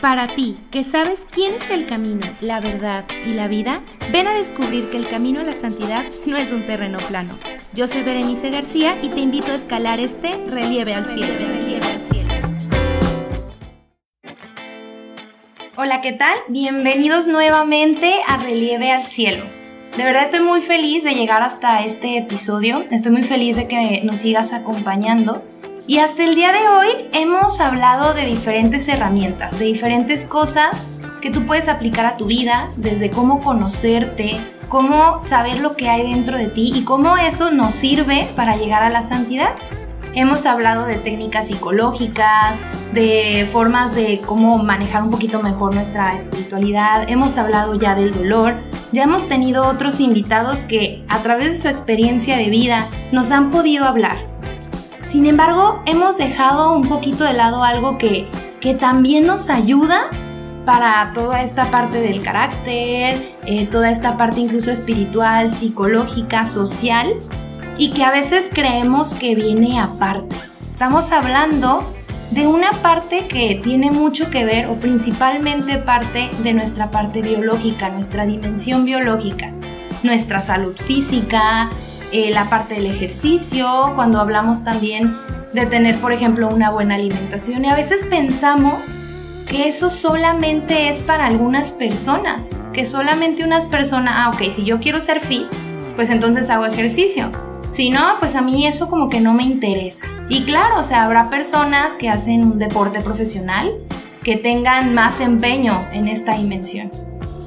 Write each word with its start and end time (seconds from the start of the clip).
Para 0.00 0.34
ti, 0.34 0.58
que 0.70 0.84
sabes 0.84 1.26
quién 1.30 1.54
es 1.54 1.70
el 1.70 1.86
camino, 1.86 2.26
la 2.40 2.60
verdad 2.60 3.06
y 3.26 3.32
la 3.32 3.48
vida, 3.48 3.80
ven 4.12 4.26
a 4.26 4.34
descubrir 4.34 4.90
que 4.90 4.96
el 4.98 5.08
camino 5.08 5.40
a 5.40 5.44
la 5.44 5.52
santidad 5.52 6.04
no 6.26 6.36
es 6.36 6.52
un 6.52 6.66
terreno 6.66 6.98
plano. 7.08 7.32
Yo 7.72 7.88
soy 7.88 8.02
Berenice 8.02 8.50
García 8.50 8.98
y 9.00 9.08
te 9.08 9.20
invito 9.20 9.52
a 9.52 9.54
escalar 9.54 10.00
este 10.00 10.44
relieve 10.48 10.94
al 10.94 11.06
cielo. 11.06 11.34
Hola, 15.76 16.00
¿qué 16.00 16.12
tal? 16.12 16.36
Bienvenidos 16.48 17.26
nuevamente 17.26 18.14
a 18.26 18.38
Relieve 18.38 18.90
al 18.92 19.04
Cielo. 19.04 19.44
De 19.96 20.04
verdad 20.04 20.24
estoy 20.24 20.40
muy 20.40 20.60
feliz 20.60 21.04
de 21.04 21.14
llegar 21.14 21.42
hasta 21.42 21.84
este 21.84 22.18
episodio, 22.18 22.84
estoy 22.90 23.12
muy 23.12 23.22
feliz 23.22 23.56
de 23.56 23.66
que 23.66 24.02
nos 24.04 24.18
sigas 24.18 24.52
acompañando. 24.52 25.42
Y 25.88 25.98
hasta 25.98 26.24
el 26.24 26.34
día 26.34 26.50
de 26.50 26.68
hoy 26.68 26.88
hemos 27.12 27.60
hablado 27.60 28.12
de 28.12 28.26
diferentes 28.26 28.88
herramientas, 28.88 29.56
de 29.56 29.66
diferentes 29.66 30.24
cosas 30.24 30.84
que 31.20 31.30
tú 31.30 31.46
puedes 31.46 31.68
aplicar 31.68 32.06
a 32.06 32.16
tu 32.16 32.26
vida, 32.26 32.70
desde 32.76 33.08
cómo 33.08 33.40
conocerte, 33.40 34.36
cómo 34.68 35.22
saber 35.22 35.60
lo 35.60 35.76
que 35.76 35.88
hay 35.88 36.10
dentro 36.10 36.38
de 36.38 36.48
ti 36.48 36.72
y 36.74 36.82
cómo 36.82 37.16
eso 37.16 37.52
nos 37.52 37.72
sirve 37.72 38.28
para 38.34 38.56
llegar 38.56 38.82
a 38.82 38.90
la 38.90 39.04
santidad. 39.04 39.54
Hemos 40.12 40.44
hablado 40.44 40.86
de 40.86 40.96
técnicas 40.96 41.46
psicológicas, 41.46 42.60
de 42.92 43.48
formas 43.52 43.94
de 43.94 44.20
cómo 44.26 44.58
manejar 44.58 45.04
un 45.04 45.12
poquito 45.12 45.40
mejor 45.40 45.72
nuestra 45.72 46.16
espiritualidad, 46.16 47.08
hemos 47.08 47.36
hablado 47.36 47.76
ya 47.76 47.94
del 47.94 48.12
dolor, 48.12 48.56
ya 48.90 49.04
hemos 49.04 49.28
tenido 49.28 49.68
otros 49.68 50.00
invitados 50.00 50.60
que 50.64 51.04
a 51.08 51.18
través 51.18 51.52
de 51.52 51.56
su 51.58 51.68
experiencia 51.68 52.36
de 52.38 52.50
vida 52.50 52.88
nos 53.12 53.30
han 53.30 53.52
podido 53.52 53.84
hablar 53.84 54.35
sin 55.16 55.24
embargo, 55.24 55.80
hemos 55.86 56.18
dejado 56.18 56.74
un 56.74 56.90
poquito 56.90 57.24
de 57.24 57.32
lado 57.32 57.64
algo 57.64 57.96
que, 57.96 58.28
que 58.60 58.74
también 58.74 59.26
nos 59.26 59.48
ayuda 59.48 60.10
para 60.66 61.10
toda 61.14 61.40
esta 61.40 61.70
parte 61.70 62.02
del 62.02 62.20
carácter, 62.20 63.34
eh, 63.46 63.66
toda 63.72 63.90
esta 63.90 64.18
parte 64.18 64.40
incluso 64.40 64.70
espiritual, 64.70 65.54
psicológica, 65.54 66.44
social, 66.44 67.14
y 67.78 67.92
que 67.92 68.04
a 68.04 68.10
veces 68.10 68.50
creemos 68.52 69.14
que 69.14 69.34
viene 69.34 69.80
aparte. 69.80 70.36
Estamos 70.68 71.10
hablando 71.12 71.82
de 72.30 72.46
una 72.46 72.72
parte 72.82 73.26
que 73.26 73.58
tiene 73.64 73.90
mucho 73.90 74.28
que 74.28 74.44
ver 74.44 74.66
o 74.66 74.74
principalmente 74.74 75.78
parte 75.78 76.28
de 76.42 76.52
nuestra 76.52 76.90
parte 76.90 77.22
biológica, 77.22 77.88
nuestra 77.88 78.26
dimensión 78.26 78.84
biológica, 78.84 79.50
nuestra 80.02 80.42
salud 80.42 80.76
física, 80.76 81.70
eh, 82.12 82.30
la 82.30 82.48
parte 82.48 82.74
del 82.74 82.86
ejercicio, 82.86 83.92
cuando 83.94 84.20
hablamos 84.20 84.64
también 84.64 85.16
de 85.52 85.66
tener, 85.66 85.96
por 85.96 86.12
ejemplo, 86.12 86.48
una 86.48 86.70
buena 86.70 86.94
alimentación. 86.94 87.64
Y 87.64 87.68
a 87.68 87.74
veces 87.74 88.04
pensamos 88.08 88.92
que 89.48 89.68
eso 89.68 89.90
solamente 89.90 90.88
es 90.88 91.02
para 91.02 91.26
algunas 91.26 91.72
personas, 91.72 92.60
que 92.72 92.84
solamente 92.84 93.44
unas 93.44 93.64
personas, 93.64 94.14
ah, 94.16 94.30
ok, 94.30 94.52
si 94.54 94.64
yo 94.64 94.80
quiero 94.80 95.00
ser 95.00 95.20
fit, 95.20 95.46
pues 95.94 96.10
entonces 96.10 96.50
hago 96.50 96.66
ejercicio. 96.66 97.30
Si 97.70 97.90
no, 97.90 98.18
pues 98.20 98.34
a 98.34 98.42
mí 98.42 98.66
eso 98.66 98.88
como 98.88 99.08
que 99.08 99.20
no 99.20 99.34
me 99.34 99.42
interesa. 99.42 100.06
Y 100.28 100.44
claro, 100.44 100.80
o 100.80 100.82
sea, 100.82 101.04
habrá 101.04 101.30
personas 101.30 101.94
que 101.94 102.08
hacen 102.08 102.44
un 102.44 102.58
deporte 102.58 103.00
profesional 103.00 103.72
que 104.22 104.36
tengan 104.36 104.94
más 104.94 105.20
empeño 105.20 105.86
en 105.92 106.08
esta 106.08 106.34
dimensión. 106.36 106.90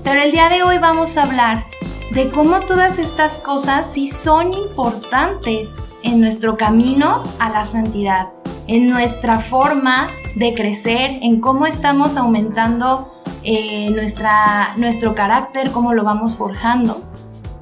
Pero 0.03 0.21
el 0.21 0.31
día 0.31 0.49
de 0.49 0.63
hoy 0.63 0.77
vamos 0.77 1.17
a 1.17 1.23
hablar 1.23 1.66
de 2.11 2.29
cómo 2.29 2.59
todas 2.61 2.97
estas 2.97 3.39
cosas 3.39 3.91
sí 3.93 4.07
son 4.07 4.53
importantes 4.53 5.77
en 6.03 6.19
nuestro 6.19 6.57
camino 6.57 7.23
a 7.39 7.49
la 7.49 7.66
santidad, 7.66 8.29
en 8.67 8.89
nuestra 8.89 9.39
forma 9.39 10.07
de 10.35 10.53
crecer, 10.53 11.19
en 11.21 11.39
cómo 11.39 11.67
estamos 11.67 12.17
aumentando 12.17 13.13
eh, 13.43 13.91
nuestra, 13.91 14.73
nuestro 14.77 15.13
carácter, 15.13 15.71
cómo 15.71 15.93
lo 15.93 16.03
vamos 16.03 16.35
forjando. 16.35 17.03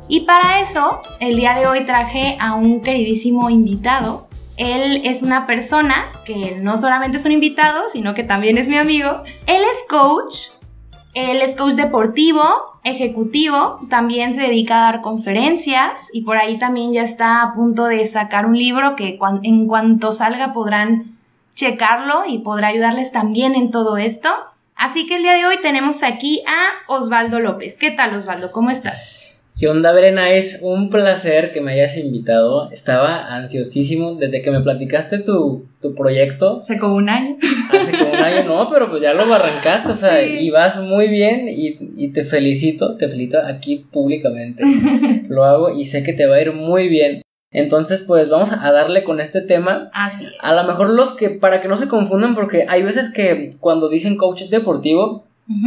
Y 0.08 0.22
para 0.22 0.62
eso, 0.62 1.02
el 1.20 1.36
día 1.36 1.56
de 1.56 1.68
hoy 1.68 1.86
traje 1.86 2.38
a 2.40 2.56
un 2.56 2.82
queridísimo 2.82 3.50
invitado. 3.50 4.28
Él 4.56 5.02
es 5.04 5.22
una 5.22 5.46
persona 5.46 6.12
que 6.26 6.58
no 6.62 6.78
solamente 6.78 7.18
es 7.18 7.26
un 7.26 7.34
invitado, 7.34 7.90
sino 7.92 8.14
que 8.14 8.24
también 8.24 8.58
es 8.58 8.70
mi 8.70 8.78
amigo. 8.78 9.24
Él 9.46 9.62
es 9.62 9.84
coach, 9.90 10.36
él 11.14 11.42
es 11.42 11.56
coach 11.56 11.74
deportivo, 11.74 12.44
ejecutivo, 12.88 13.80
también 13.90 14.34
se 14.34 14.42
dedica 14.42 14.80
a 14.80 14.92
dar 14.92 15.02
conferencias 15.02 16.08
y 16.14 16.22
por 16.22 16.38
ahí 16.38 16.58
también 16.58 16.94
ya 16.94 17.04
está 17.04 17.42
a 17.42 17.54
punto 17.54 17.86
de 17.86 18.06
sacar 18.08 18.46
un 18.46 18.58
libro 18.58 18.96
que 18.96 19.20
en 19.44 19.68
cuanto 19.68 20.12
salga 20.12 20.54
podrán 20.54 21.18
checarlo 21.56 22.24
y 22.28 22.40
podrá 22.40 22.68
ayudarles 22.68 23.12
también 23.12 23.56
en 23.56 23.72
todo 23.72 23.98
esto. 23.98 24.30
Así 24.76 25.08
que 25.08 25.16
el 25.16 25.24
día 25.24 25.34
de 25.34 25.46
hoy 25.46 25.58
tenemos 25.62 26.04
aquí 26.04 26.44
a 26.48 26.92
Osvaldo 26.92 27.40
López. 27.40 27.78
¿Qué 27.78 27.92
tal 27.92 28.16
Osvaldo? 28.16 28.52
¿Cómo 28.52 28.70
estás? 28.70 29.27
¿Qué 29.58 29.68
onda, 29.68 29.92
Brena? 29.92 30.34
Es 30.34 30.60
un 30.62 30.92
placer 30.92 31.50
que 31.52 31.62
me 31.62 31.72
hayas 31.72 31.98
invitado. 31.98 32.70
Estaba 32.70 33.34
ansiosísimo 33.34 34.14
desde 34.14 34.44
que 34.44 34.52
me 34.52 34.62
platicaste 34.62 35.18
tu, 35.18 35.66
proyecto. 35.96 36.60
Hace 36.60 36.78
como 36.78 36.96
un 36.96 37.10
año. 37.10 37.38
Hace 37.72 37.98
como 37.98 38.12
un 38.12 38.18
año, 38.18 38.44
no, 38.44 38.68
pero 38.68 38.88
pues 38.92 39.02
ya 39.02 39.16
lo 39.16 39.34
arrancaste, 39.34 39.90
o 39.90 39.96
sea, 39.96 40.24
y 40.24 40.52
vas 40.52 40.78
muy 40.78 41.08
bien 41.08 41.50
y, 41.50 41.76
y, 41.96 42.12
te 42.12 42.24
felicito, 42.24 42.98
te 42.98 43.10
felicito 43.10 43.40
aquí 43.44 43.88
públicamente. 43.92 44.64
lo 45.28 45.44
hago 45.44 45.72
y 45.72 45.86
sé 45.86 46.04
que 46.04 46.14
te 46.14 46.28
va 46.28 46.36
a 46.36 46.42
ir 46.42 46.54
muy 46.54 46.88
bien. 46.88 47.24
Entonces, 47.50 48.04
pues 48.06 48.30
vamos 48.30 48.52
a 48.52 48.72
darle 48.72 49.04
con 49.04 49.20
este 49.20 49.42
tema. 49.42 49.90
Así 49.94 50.24
es. 50.24 50.34
A 50.40 50.54
lo 50.54 50.66
mejor 50.66 50.92
los 50.92 51.14
que, 51.14 51.32
para 51.32 51.62
que 51.62 51.68
no 51.68 51.78
se 51.78 51.88
confundan, 51.88 52.36
porque 52.36 52.68
hay 52.70 52.84
veces 52.84 53.12
que 53.12 53.56
cuando 53.60 53.90
dicen 53.90 54.18
coach 54.18 54.44
deportivo, 54.44 55.26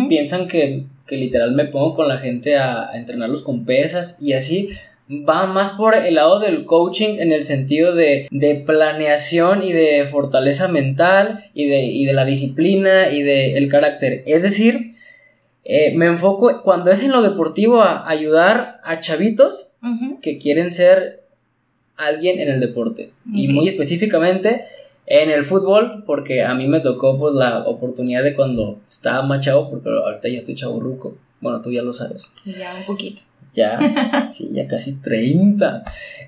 piensan 0.09 0.47
que 0.47 0.85
que 1.11 1.17
literal 1.17 1.51
me 1.53 1.65
pongo 1.65 1.93
con 1.93 2.09
la 2.09 2.19
gente 2.19 2.57
a, 2.57 2.91
entrenarlos 2.95 3.43
con 3.43 3.65
pesas 3.65 4.17
y 4.21 4.35
así 4.35 4.71
va 5.11 5.47
más 5.47 5.71
por 5.71 5.97
el 5.97 6.15
lado 6.15 6.39
del 6.39 6.65
coaching 6.65 7.19
en 7.19 7.33
el 7.33 7.43
sentido 7.43 7.97
de, 7.97 8.29
planeación 8.65 9.65
y 9.65 9.73
de 9.73 10.07
fortaleza 10.07 10.69
mental 10.69 11.45
y 11.53 11.67
de, 11.67 12.07
de 12.07 12.13
la 12.13 12.25
disciplina 12.25 13.11
y 13.11 13.25
del 13.25 13.57
el 13.57 13.69
carácter. 13.69 14.23
Es 14.27 14.43
decir, 14.43 14.95
eh, 15.65 15.95
me 15.97 16.07
enfoco 16.07 16.63
cuando 16.63 16.93
es 16.93 17.03
en 17.03 17.11
lo 17.11 17.23
deportivo 17.23 17.83
a 17.83 18.09
ayudar 18.09 18.81
a 18.85 19.01
chavitos 19.01 19.67
que 20.23 20.39
quieren 20.39 20.71
ser 20.71 21.25
alguien 21.97 22.39
en 22.39 22.49
el 22.49 22.61
deporte. 22.61 23.11
Y 23.35 23.49
muy 23.49 23.67
específicamente 23.67 24.63
en 25.11 25.29
el 25.29 25.45
fútbol, 25.45 26.05
porque 26.07 26.45
a 26.45 26.55
mí 26.55 26.69
me 26.69 26.79
tocó 26.79 27.19
pues 27.19 27.35
la 27.35 27.65
oportunidad 27.67 28.23
de 28.23 28.33
cuando 28.33 28.79
estaba 28.89 29.23
más 29.27 29.45
chavo, 29.45 29.69
porque 29.69 29.89
ahorita 29.89 30.29
ya 30.29 30.39
estoy 30.39 30.55
chavo 30.55 30.79
ruco. 30.79 31.17
Bueno, 31.41 31.61
tú 31.61 31.73
ya 31.73 31.83
lo 31.83 31.93
sabes. 31.93 32.31
Sí, 32.41 32.55
ya 32.57 32.73
un 32.79 32.85
poquito. 32.85 33.23
Ya, 33.53 34.31
sí, 34.33 34.51
ya 34.53 34.69
casi 34.69 35.01
30. 35.01 35.83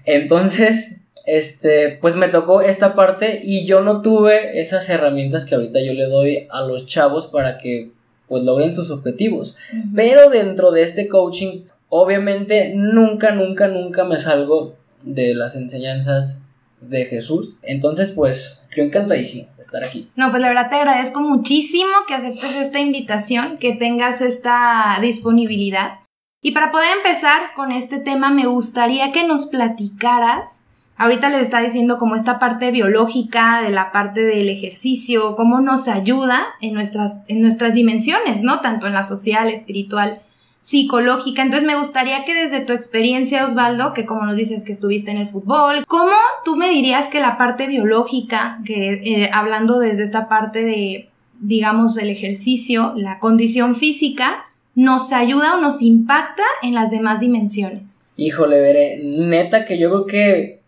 Entonces, 0.04 1.00
este, 1.26 1.97
pues 2.00 2.16
me 2.16 2.26
tocó 2.26 2.60
esta 2.60 2.97
parte 2.97 3.41
y 3.44 3.65
yo 3.66 3.82
no 3.82 4.03
tuve 4.03 4.60
esas 4.60 4.88
herramientas 4.88 5.44
que 5.44 5.54
ahorita 5.54 5.81
yo 5.81 5.92
le 5.92 6.06
doy 6.06 6.48
a 6.50 6.62
los 6.62 6.84
chavos 6.84 7.28
para 7.28 7.59
que 7.59 7.92
pues 8.26 8.42
logren 8.42 8.72
sus 8.72 8.91
objetivos. 8.91 9.54
Pero 9.94 10.28
dentro 10.28 10.72
de 10.72 10.82
este 10.82 11.06
coaching, 11.06 11.66
obviamente 11.88 12.72
nunca, 12.75 13.31
nunca, 13.31 13.69
nunca 13.69 14.03
me 14.03 14.19
salgo 14.19 14.75
de 15.04 15.37
las 15.37 15.54
enseñanzas 15.54 16.41
de 16.82 17.04
Jesús. 17.06 17.59
Entonces, 17.62 18.12
pues, 18.12 18.65
yo 18.76 18.82
encantadísimo 18.82 19.48
de 19.56 19.62
estar 19.62 19.84
aquí. 19.84 20.10
No, 20.16 20.31
pues 20.31 20.43
la 20.43 20.48
verdad 20.48 20.70
te 20.70 20.76
agradezco 20.76 21.20
muchísimo 21.20 21.91
que 22.06 22.15
aceptes 22.15 22.56
esta 22.56 22.81
invitación, 22.81 23.59
que 23.59 23.72
tengas 23.72 24.20
esta 24.20 24.98
disponibilidad. 25.00 26.00
Y 26.42 26.53
para 26.53 26.72
poder 26.72 26.91
empezar 26.97 27.54
con 27.54 27.71
este 27.71 27.98
tema, 27.98 28.31
me 28.31 28.47
gustaría 28.47 29.12
que 29.12 29.25
nos 29.25 29.47
platicaras. 29.47 30.65
Ahorita 30.97 31.28
les 31.28 31.42
está 31.42 31.60
diciendo 31.60 31.98
como 31.98 32.16
esta 32.16 32.38
parte 32.38 32.71
biológica, 32.71 33.62
de 33.62 33.71
la 33.71 33.92
parte 33.92 34.22
del 34.22 34.48
ejercicio, 34.48 35.37
cómo 35.37 35.60
nos 35.60 35.88
ayuda 35.88 36.44
en 36.60 36.75
nuestras, 36.75 37.21
en 37.28 37.41
nuestras 37.42 37.74
dimensiones, 37.74 38.42
¿no? 38.42 38.60
Tanto 38.60 38.86
en 38.86 38.92
la 38.92 39.03
social, 39.03 39.48
espiritual 39.48 40.21
psicológica. 40.62 41.42
Entonces 41.42 41.66
me 41.66 41.76
gustaría 41.76 42.24
que 42.24 42.32
desde 42.32 42.60
tu 42.60 42.72
experiencia, 42.72 43.44
Osvaldo, 43.44 43.92
que 43.92 44.06
como 44.06 44.24
nos 44.24 44.36
dices 44.36 44.64
que 44.64 44.72
estuviste 44.72 45.10
en 45.10 45.18
el 45.18 45.26
fútbol, 45.26 45.84
¿cómo 45.86 46.14
tú 46.44 46.56
me 46.56 46.70
dirías 46.70 47.09
que 47.09 47.20
la 47.20 47.36
parte 47.36 47.66
biológica, 47.66 48.60
que 48.64 48.92
eh, 49.04 49.30
hablando 49.32 49.80
desde 49.80 50.04
esta 50.04 50.28
parte 50.28 50.64
de, 50.64 51.09
digamos, 51.41 51.98
el 51.98 52.09
ejercicio, 52.09 52.94
la 52.97 53.18
condición 53.18 53.74
física, 53.74 54.47
nos 54.74 55.12
ayuda 55.12 55.56
o 55.56 55.60
nos 55.60 55.82
impacta 55.82 56.44
en 56.62 56.74
las 56.74 56.91
demás 56.91 57.20
dimensiones? 57.20 58.04
Híjole, 58.16 58.60
veré, 58.60 59.00
neta 59.03 59.64
que 59.64 59.78
yo 59.78 59.91
creo 59.91 60.06
que 60.06 60.60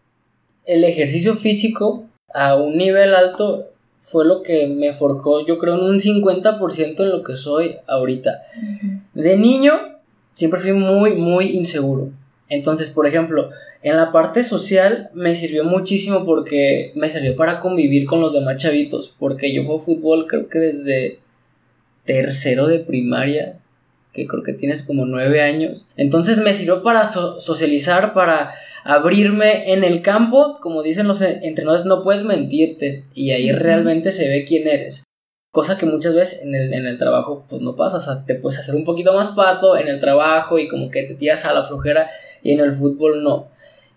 el 0.67 0.85
ejercicio 0.85 1.37
físico 1.37 2.05
a 2.35 2.56
un 2.56 2.76
nivel 2.76 3.14
alto 3.14 3.69
fue 4.05 4.27
lo 4.27 4.43
que 4.43 4.67
me 4.67 4.93
forjó, 4.93 5.47
yo 5.47 5.59
creo, 5.59 5.77
en 5.77 5.85
un 5.85 5.99
50% 5.99 7.01
en 7.01 7.09
lo 7.09 7.23
que 7.23 7.37
soy 7.37 7.77
ahorita. 7.87 8.43
De 9.15 9.39
niño, 9.39 9.73
siempre 10.35 10.61
fui 10.61 10.73
muy, 10.73 11.15
muy 11.15 11.47
inseguro. 11.53 12.11
Entonces, 12.51 12.91
por 12.91 13.06
ejemplo, 13.06 13.49
en 13.83 13.97
la 13.97 14.12
parte 14.12 14.45
social 14.45 15.09
me 15.15 15.35
sirvió 15.35 15.65
muchísimo 15.65 16.27
porque 16.27 16.93
me 16.95 17.09
sirvió 17.09 17.35
para 17.35 17.61
convivir 17.61 18.05
con 18.05 18.21
los 18.21 18.35
demás 18.35 18.56
chavitos, 18.56 19.15
porque 19.19 19.55
yo 19.55 19.65
juego 19.65 19.79
fútbol 19.79 20.27
creo 20.27 20.49
que 20.51 20.59
desde 20.59 21.21
tercero 22.05 22.67
de 22.67 22.81
primaria, 22.81 23.59
que 24.15 24.27
creo 24.27 24.43
que 24.43 24.53
tienes 24.53 24.83
como 24.83 25.05
nueve 25.05 25.43
años. 25.43 25.89
Entonces 25.97 26.39
me 26.39 26.55
sirvió 26.55 26.83
para 26.83 27.05
socializar, 27.05 28.13
para 28.13 28.55
abrirme 28.85 29.73
en 29.73 29.83
el 29.83 30.01
campo, 30.01 30.59
como 30.61 30.83
dicen 30.83 31.09
los 31.09 31.21
entrenadores, 31.21 31.85
no 31.85 32.03
puedes 32.03 32.23
mentirte 32.23 33.05
y 33.13 33.33
ahí 33.33 33.51
realmente 33.53 34.13
se 34.13 34.29
ve 34.29 34.45
quién 34.45 34.69
eres. 34.69 35.03
Cosa 35.51 35.77
que 35.77 35.87
muchas 35.87 36.15
veces 36.15 36.43
en 36.43 36.55
el, 36.55 36.73
en 36.73 36.87
el 36.87 36.99
trabajo 36.99 37.45
pues 37.49 37.61
no 37.61 37.77
pasa, 37.77 37.99
o 37.99 38.01
sea, 38.01 38.25
te 38.25 38.37
puedes 38.37 38.59
hacer 38.59 38.75
un 38.75 38.85
poquito 38.85 39.13
más 39.13 39.29
pato 39.29 39.77
en 39.77 39.89
el 39.89 39.99
trabajo 39.99 40.59
y 40.59 40.69
como 40.69 40.91
que 40.91 41.03
te 41.03 41.15
tiras 41.15 41.45
a 41.45 41.53
la 41.53 41.65
flojera 41.65 42.09
y 42.43 42.53
en 42.53 42.61
el 42.61 42.73
fútbol 42.73 43.23
no. 43.23 43.49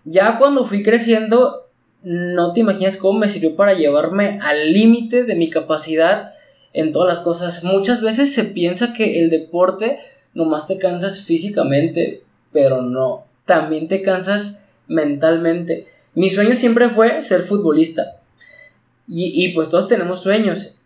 Ya 0.04 0.38
cuando 0.38 0.64
fui 0.64 0.82
creciendo, 0.82 1.68
no 2.02 2.52
te 2.52 2.60
imaginas 2.60 2.96
cómo 2.96 3.20
me 3.20 3.28
sirvió 3.28 3.54
para 3.56 3.74
llevarme 3.74 4.38
al 4.42 4.72
límite 4.72 5.24
de 5.24 5.34
mi 5.34 5.48
capacidad 5.48 6.32
en 6.72 6.92
todas 6.92 7.08
las 7.08 7.24
cosas. 7.24 7.64
Muchas 7.64 8.02
veces 8.02 8.32
se 8.34 8.44
piensa 8.44 8.92
que 8.92 9.20
el 9.20 9.30
deporte 9.30 9.98
nomás 10.34 10.66
te 10.66 10.78
cansas 10.78 11.20
físicamente, 11.20 12.22
pero 12.52 12.82
no, 12.82 13.24
también 13.46 13.88
te 13.88 14.02
cansas 14.02 14.58
mentalmente. 14.86 15.86
Mi 16.14 16.30
sueño 16.30 16.54
siempre 16.54 16.88
fue 16.88 17.22
ser 17.22 17.42
futbolista. 17.42 18.20
Y, 19.06 19.44
y 19.44 19.54
pues 19.54 19.68
todos 19.70 19.88
tenemos 19.88 20.22
sueños. 20.22 20.78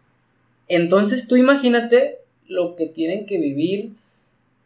Entonces 0.68 1.26
tú 1.26 1.36
imagínate 1.36 2.18
lo 2.46 2.76
que 2.76 2.86
tienen 2.86 3.26
que 3.26 3.38
vivir 3.38 3.92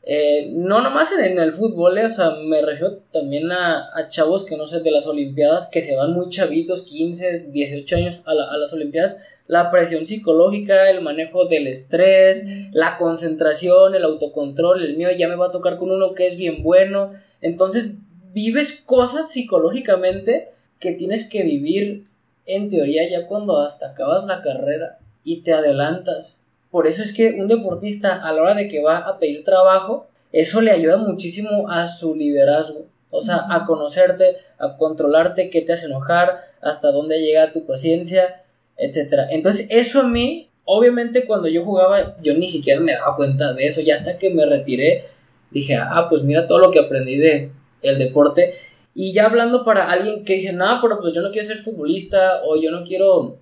eh, 0.08 0.50
no 0.52 0.82
nomás 0.82 1.10
en, 1.10 1.36
el 1.40 1.50
fútbol, 1.50 1.98
eh, 1.98 2.06
o 2.06 2.10
sea, 2.10 2.30
me 2.30 2.62
refiero 2.62 2.98
también 3.10 3.50
a, 3.50 4.06
chavos 4.08 4.44
que 4.44 4.56
no 4.56 4.68
sé, 4.68 4.78
de 4.78 4.92
las 4.92 5.08
Olimpiadas, 5.08 5.66
que 5.66 5.82
se 5.82 5.96
van 5.96 6.12
muy 6.12 6.28
chavitos, 6.28 6.82
15, 6.82 7.46
18 7.48 7.96
años 7.96 8.20
a, 8.24 8.32
las 8.34 8.72
Olimpiadas, 8.72 9.16
la 9.48 9.68
presión 9.72 10.06
psicológica, 10.06 10.90
el 10.90 11.00
manejo 11.00 11.46
del 11.46 11.66
estrés, 11.66 12.44
la 12.70 12.96
concentración, 12.98 13.96
el 13.96 14.04
autocontrol, 14.04 14.80
el 14.80 14.96
mío 14.96 15.08
ya 15.10 15.26
me 15.26 15.34
va 15.34 15.46
a 15.46 15.50
tocar 15.50 15.76
con 15.76 15.90
uno 15.90 16.14
que 16.14 16.28
es 16.28 16.36
bien 16.36 16.62
bueno, 16.62 17.10
entonces 17.40 17.96
vives 18.32 18.80
cosas 18.86 19.32
psicológicamente 19.32 20.50
que 20.78 20.92
tienes 20.92 21.28
que 21.28 21.42
vivir 21.42 22.06
en 22.44 22.68
teoría 22.68 23.10
ya 23.10 23.26
cuando 23.26 23.58
hasta 23.58 23.88
acabas 23.88 24.24
la 24.24 24.40
carrera 24.40 25.00
y 25.24 25.42
te 25.42 25.52
adelantas. 25.52 26.40
Por 26.76 26.86
eso 26.86 27.02
es 27.02 27.14
que 27.14 27.30
un 27.30 27.48
deportista 27.48 28.22
a 28.22 28.34
la 28.34 28.42
hora 28.42 28.54
de 28.54 28.68
que 28.68 28.82
va 28.82 28.98
a 28.98 29.18
pedir 29.18 29.44
trabajo, 29.44 30.08
eso 30.30 30.60
le 30.60 30.70
ayuda 30.70 30.98
muchísimo 30.98 31.70
a 31.70 31.88
su 31.88 32.14
liderazgo. 32.14 32.84
O 33.10 33.22
sea, 33.22 33.46
a 33.48 33.64
conocerte, 33.64 34.36
a 34.58 34.76
controlarte, 34.76 35.48
qué 35.48 35.62
te 35.62 35.72
hace 35.72 35.86
enojar, 35.86 36.36
hasta 36.60 36.92
dónde 36.92 37.22
llega 37.22 37.50
tu 37.50 37.64
paciencia, 37.64 38.42
etc. 38.76 39.20
Entonces, 39.30 39.68
eso 39.70 40.00
a 40.00 40.06
mí, 40.06 40.50
obviamente 40.66 41.24
cuando 41.24 41.48
yo 41.48 41.64
jugaba, 41.64 42.14
yo 42.20 42.34
ni 42.34 42.46
siquiera 42.46 42.78
me 42.78 42.92
daba 42.92 43.16
cuenta 43.16 43.54
de 43.54 43.66
eso. 43.66 43.80
Ya 43.80 43.94
hasta 43.94 44.18
que 44.18 44.34
me 44.34 44.44
retiré, 44.44 45.06
dije, 45.50 45.76
ah, 45.76 46.08
pues 46.10 46.24
mira 46.24 46.46
todo 46.46 46.58
lo 46.58 46.70
que 46.70 46.80
aprendí 46.80 47.16
de 47.16 47.52
el 47.80 47.98
deporte. 47.98 48.52
Y 48.92 49.14
ya 49.14 49.24
hablando 49.24 49.64
para 49.64 49.90
alguien 49.90 50.26
que 50.26 50.34
dice, 50.34 50.52
no, 50.52 50.78
pero 50.82 51.00
pues 51.00 51.14
yo 51.14 51.22
no 51.22 51.30
quiero 51.30 51.48
ser 51.48 51.56
futbolista 51.56 52.42
o 52.44 52.60
yo 52.60 52.70
no 52.70 52.84
quiero 52.84 53.38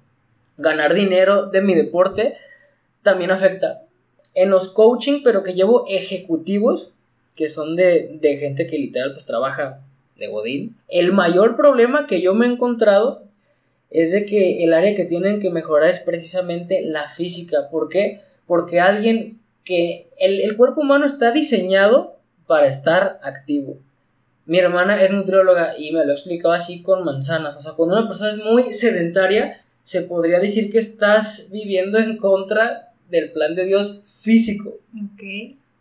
ganar 0.56 0.94
dinero 0.94 1.46
de 1.46 1.62
mi 1.62 1.74
deporte, 1.74 2.36
también 3.04 3.30
afecta. 3.30 3.82
En 4.34 4.50
los 4.50 4.70
coaching, 4.70 5.20
pero 5.22 5.44
que 5.44 5.54
llevo 5.54 5.84
ejecutivos, 5.88 6.92
que 7.36 7.48
son 7.48 7.76
de, 7.76 8.18
gente 8.40 8.66
que 8.66 8.78
literal 8.78 9.12
pues 9.12 9.24
trabaja 9.24 9.80
de 10.16 10.26
Godín, 10.26 10.76
el 10.88 11.12
mayor 11.12 11.56
problema 11.56 12.08
que 12.08 12.20
yo 12.20 12.34
me 12.34 12.46
he 12.46 12.50
encontrado 12.50 13.22
es 13.90 14.10
de 14.10 14.24
que 14.24 14.64
el 14.64 14.72
área 14.72 14.96
que 14.96 15.04
tienen 15.04 15.40
que 15.40 15.50
mejorar 15.50 15.88
es 15.88 16.00
precisamente 16.00 16.82
la 16.82 17.08
física. 17.08 17.68
¿Por 17.70 17.88
qué? 17.88 18.20
Porque 18.46 18.80
alguien 18.80 19.38
que 19.64 20.08
el, 20.18 20.40
el 20.40 20.56
cuerpo 20.56 20.80
humano 20.80 21.06
está 21.06 21.30
diseñado 21.30 22.16
para 22.46 22.66
estar 22.66 23.20
activo. 23.22 23.76
Mi 24.46 24.58
hermana 24.58 25.00
es 25.00 25.12
nutrióloga 25.12 25.74
y 25.78 25.92
me 25.92 26.04
lo 26.04 26.12
explicaba 26.12 26.56
así 26.56 26.82
con 26.82 27.04
manzanas. 27.04 27.56
O 27.56 27.60
sea, 27.60 27.72
cuando 27.72 27.96
una 27.96 28.08
persona 28.08 28.30
es 28.30 28.38
muy 28.38 28.74
sedentaria, 28.74 29.58
se 29.84 30.02
podría 30.02 30.40
decir 30.40 30.72
que 30.72 30.78
estás 30.78 31.50
viviendo 31.52 31.98
en 31.98 32.16
contra 32.16 32.93
del 33.10 33.32
plan 33.32 33.54
de 33.54 33.66
Dios 33.66 34.00
físico. 34.04 34.78
Ok. 34.94 35.22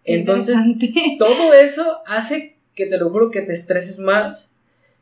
Entonces, 0.03 0.55
todo 1.19 1.53
eso 1.53 1.99
hace 2.05 2.55
que 2.75 2.85
te 2.85 2.97
lo 2.97 3.09
juro 3.09 3.31
que 3.31 3.41
te 3.41 3.53
estreses 3.53 3.99
más, 3.99 4.53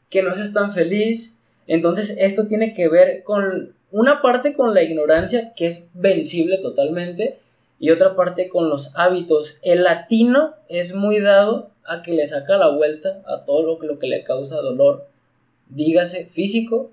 que 0.10 0.24
no 0.24 0.34
seas 0.34 0.54
tan 0.54 0.72
feliz. 0.72 1.40
Entonces, 1.68 2.16
esto 2.18 2.48
tiene 2.48 2.74
que 2.74 2.88
ver 2.88 3.24
con 3.24 3.74
una 3.92 4.22
parte 4.22 4.54
con 4.54 4.74
la 4.74 4.84
ignorancia, 4.84 5.54
que 5.56 5.68
es 5.68 5.88
vencible 5.94 6.58
totalmente, 6.58 7.38
y 7.80 7.90
otra 7.90 8.16
parte 8.16 8.48
con 8.48 8.70
los 8.70 8.96
hábitos. 8.96 9.58
El 9.64 9.84
latino 9.84 10.54
es 10.70 10.94
muy 10.94 11.20
dado 11.20 11.72
a 11.86 12.02
que 12.02 12.14
le 12.14 12.26
saca 12.28 12.58
la 12.58 12.70
vuelta 12.70 13.22
a 13.26 13.44
todo 13.44 13.64
lo, 13.64 13.82
lo 13.82 14.00
que 14.00 14.08
le 14.08 14.24
causa 14.24 14.58
dolor, 14.58 15.08
dígase 15.70 16.26
físico, 16.26 16.92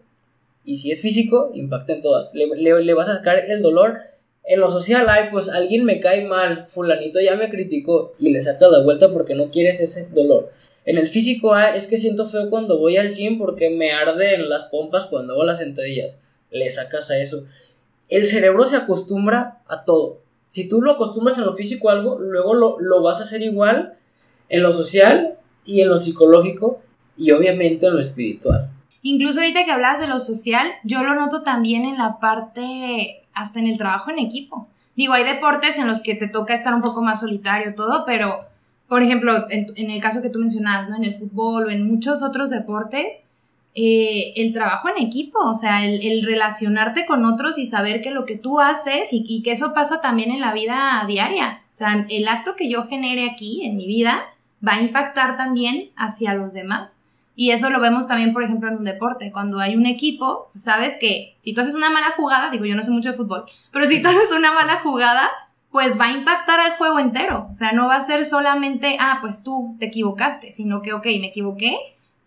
y 0.65 0.77
si 0.77 0.91
es 0.91 1.01
físico, 1.01 1.51
impacta 1.55 1.95
en 1.95 2.03
todas. 2.03 2.35
Le, 2.35 2.47
le, 2.47 2.83
le 2.83 2.95
vas 2.95 3.09
a 3.09 3.17
sacar 3.17 3.39
el 3.39 3.63
dolor 3.63 3.99
en 4.49 4.61
lo 4.61 4.71
social 4.71 5.09
hay, 5.11 5.31
pues 5.31 5.51
alguien 5.51 5.85
me 5.85 6.01
cae 6.01 6.25
mal, 6.25 6.67
fulanito 6.67 7.21
ya 7.21 7.37
me 7.37 7.51
criticó 7.51 8.15
y 8.19 8.31
le 8.31 8.41
saca 8.41 8.67
la 8.69 8.83
vuelta 8.83 9.13
porque 9.13 9.35
no 9.35 9.51
quieres 9.51 9.79
ese 9.81 10.09
dolor. 10.09 10.51
En 10.87 10.97
el 10.97 11.07
físico 11.07 11.53
hay, 11.53 11.77
es 11.77 11.87
que 11.87 11.99
siento 11.99 12.27
feo 12.27 12.49
cuando 12.49 12.79
voy 12.79 12.97
al 12.97 13.15
gym 13.15 13.37
porque 13.37 13.69
me 13.69 13.93
arden 13.93 14.49
las 14.49 14.65
pompas 14.65 15.05
cuando 15.05 15.35
hago 15.35 15.45
las 15.45 15.59
sentadillas. 15.59 16.19
Le 16.51 16.71
sacas 16.71 17.11
a 17.11 17.19
eso. 17.19 17.45
El 18.09 18.25
cerebro 18.25 18.65
se 18.65 18.77
acostumbra 18.77 19.59
a 19.69 19.85
todo. 19.85 20.23
Si 20.49 20.67
tú 20.67 20.81
lo 20.81 20.93
acostumbras 20.93 21.37
en 21.37 21.45
lo 21.45 21.53
físico 21.53 21.91
a 21.91 21.93
algo, 21.93 22.19
luego 22.19 22.55
lo, 22.55 22.81
lo 22.81 23.03
vas 23.03 23.21
a 23.21 23.25
hacer 23.25 23.43
igual 23.43 23.99
en 24.49 24.63
lo 24.63 24.73
social 24.73 25.37
y 25.67 25.83
en 25.83 25.91
lo 25.91 25.99
psicológico 25.99 26.81
y 27.19 27.33
obviamente 27.33 27.87
en 27.87 27.95
lo 27.95 28.01
espiritual. 28.01 28.71
Incluso 29.03 29.41
ahorita 29.41 29.67
que 29.67 29.73
hablas 29.73 30.01
de 30.01 30.07
lo 30.07 30.19
social, 30.21 30.69
yo 30.85 31.03
lo 31.03 31.15
noto 31.15 31.43
también 31.43 31.85
en 31.85 31.99
la 31.99 32.19
parte 32.19 33.25
hasta 33.39 33.61
en 33.61 33.69
el 33.69 33.79
trabajo 33.79 34.11
en 34.11 34.19
equipo. 34.19 34.69
Digo, 34.97 35.13
hay 35.13 35.25
deportes 35.25 35.79
en 35.79 35.87
los 35.87 36.03
que 36.03 36.17
te 36.17 36.27
toca 36.27 36.55
estar 36.55 36.75
un 36.75 36.83
poco 36.83 37.03
más 37.03 37.21
solitario, 37.21 37.75
todo, 37.75 38.05
pero, 38.05 38.41
por 38.89 39.03
ejemplo, 39.03 39.47
en, 39.49 39.91
el 39.91 40.01
caso 40.01 40.23
que 40.23 40.29
tú 40.29 40.41
mencionabas, 40.41 40.89
¿no? 40.89 40.97
En 40.97 41.05
el 41.05 41.15
fútbol 41.15 41.67
o 41.67 41.71
en 41.71 41.87
muchos 41.87 42.21
otros 42.23 42.51
deportes, 42.51 43.25
eh, 43.77 44.33
el 44.35 44.53
trabajo 44.53 44.89
en 44.89 45.07
equipo, 45.07 45.39
o 45.39 45.55
sea, 45.55 45.87
el, 45.87 46.25
relacionarte 46.27 47.07
con 47.07 47.25
otros 47.25 47.59
y 47.59 47.67
saber 47.67 48.03
que 48.03 48.11
lo 48.11 48.27
que 48.27 48.37
tú 48.37 48.59
haces 48.59 49.13
y, 49.13 49.25
y, 49.29 49.43
que 49.43 49.53
eso 49.53 49.73
pasa 49.73 50.01
también 50.01 50.33
en 50.33 50.41
la 50.41 50.53
vida 50.53 51.05
diaria. 51.07 51.63
O 51.73 51.77
sea, 51.77 52.07
el 52.09 52.27
acto 52.27 52.57
que 52.57 52.69
yo 52.69 52.89
genere 52.89 53.31
aquí 53.31 53.65
en 53.65 53.77
mi 53.77 53.87
vida 53.87 54.25
va 54.67 54.75
a 54.75 54.83
impactar 54.83 55.37
también 55.37 55.91
hacia 55.97 56.35
los 56.35 56.55
demás. 56.55 57.05
Y 57.41 57.53
eso 57.53 57.71
lo 57.71 57.79
vemos 57.79 58.09
también, 58.09 58.33
por 58.33 58.43
ejemplo, 58.43 58.69
en 58.69 58.79
un 58.79 58.85
deporte. 58.85 59.31
Cuando 59.31 59.61
hay 59.61 59.77
un 59.77 59.87
equipo, 59.87 60.51
sabes 60.57 60.97
que 60.99 61.37
si 61.39 61.55
tú 61.55 61.61
haces 61.61 61.77
una 61.77 61.89
mala 61.89 62.15
jugada, 62.17 62.51
digo, 62.51 62.65
yo 62.65 62.75
no 62.75 62.83
sé 62.83 62.91
mucho 62.91 63.13
de 63.13 63.17
fútbol, 63.17 63.45
pero 63.73 63.87
si 63.87 64.03
tú 64.03 64.09
haces 64.09 64.33
una 64.37 64.53
mala 64.53 64.81
jugada, 64.81 65.31
pues 65.71 65.97
va 65.97 66.07
a 66.07 66.13
impactar 66.15 66.59
al 66.59 66.73
juego 66.73 66.99
entero. 66.99 67.47
O 67.49 67.55
sea, 67.55 67.71
no 67.71 67.87
va 67.87 67.95
a 67.95 68.05
ser 68.05 68.25
solamente, 68.25 68.97
ah, 68.99 69.19
pues 69.21 69.45
tú 69.45 69.77
te 69.79 69.87
equivocaste, 69.87 70.53
sino 70.53 70.83
que, 70.83 70.93
ok, 70.93 71.05
me 71.21 71.29
equivoqué 71.29 71.77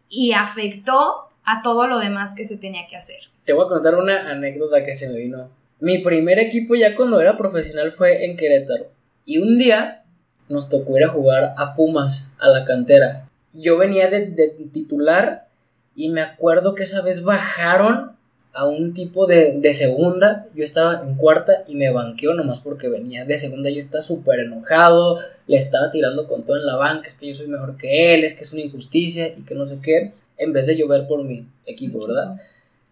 y 0.07 0.31
afectó 0.31 1.27
a 1.43 1.61
todo 1.61 1.87
lo 1.87 1.99
demás 1.99 2.33
que 2.33 2.45
se 2.45 2.55
tenía 2.55 2.87
que 2.87 2.95
hacer. 2.95 3.19
Te 3.45 3.51
voy 3.51 3.65
a 3.65 3.67
contar 3.67 3.95
una 3.95 4.31
anécdota 4.31 4.85
que 4.85 4.93
se 4.93 5.09
me 5.09 5.19
vino. 5.19 5.49
Mi 5.81 5.97
primer 5.97 6.39
equipo 6.39 6.73
ya 6.75 6.95
cuando 6.95 7.19
era 7.19 7.35
profesional 7.35 7.91
fue 7.91 8.27
en 8.27 8.37
Querétaro. 8.37 8.85
Y 9.25 9.39
un 9.39 9.57
día 9.57 10.05
nos 10.47 10.69
tocó 10.69 10.95
ir 10.95 11.03
a 11.03 11.09
jugar 11.09 11.53
a 11.57 11.75
Pumas, 11.75 12.31
a 12.39 12.47
la 12.47 12.63
cantera 12.63 13.27
yo 13.53 13.77
venía 13.77 14.09
de, 14.09 14.55
titular 14.71 15.47
y 15.95 16.09
me 16.09 16.21
acuerdo 16.21 16.73
que 16.75 16.83
esa 16.83 17.01
vez 17.01 17.23
bajaron 17.23 18.11
a 18.53 18.65
un 18.65 18.93
tipo 18.93 19.27
de, 19.27 19.59
de, 19.59 19.73
segunda, 19.73 20.47
yo 20.53 20.63
estaba 20.63 21.01
en 21.05 21.15
cuarta 21.15 21.63
y 21.67 21.75
me 21.75 21.89
banqueó 21.89 22.33
nomás 22.33 22.59
porque 22.59 22.89
venía 22.89 23.23
de 23.23 23.37
segunda, 23.37 23.69
yo 23.69 23.79
estaba 23.79 24.01
súper 24.01 24.41
enojado, 24.41 25.19
le 25.47 25.57
estaba 25.57 25.89
tirando 25.89 26.27
con 26.27 26.43
todo 26.43 26.57
en 26.57 26.65
la 26.65 26.75
banca, 26.75 27.07
es 27.07 27.15
que 27.15 27.27
yo 27.27 27.35
soy 27.35 27.47
mejor 27.47 27.77
que 27.77 28.13
él, 28.13 28.25
es 28.25 28.33
que 28.33 28.41
es 28.41 28.51
una 28.51 28.61
injusticia 28.61 29.27
y 29.27 29.43
que 29.43 29.55
no 29.55 29.65
sé 29.65 29.79
qué, 29.81 30.13
en 30.37 30.51
vez 30.51 30.65
de 30.65 30.75
llover 30.75 31.07
por 31.07 31.23
mi 31.23 31.47
equipo, 31.65 32.05
¿verdad? 32.05 32.33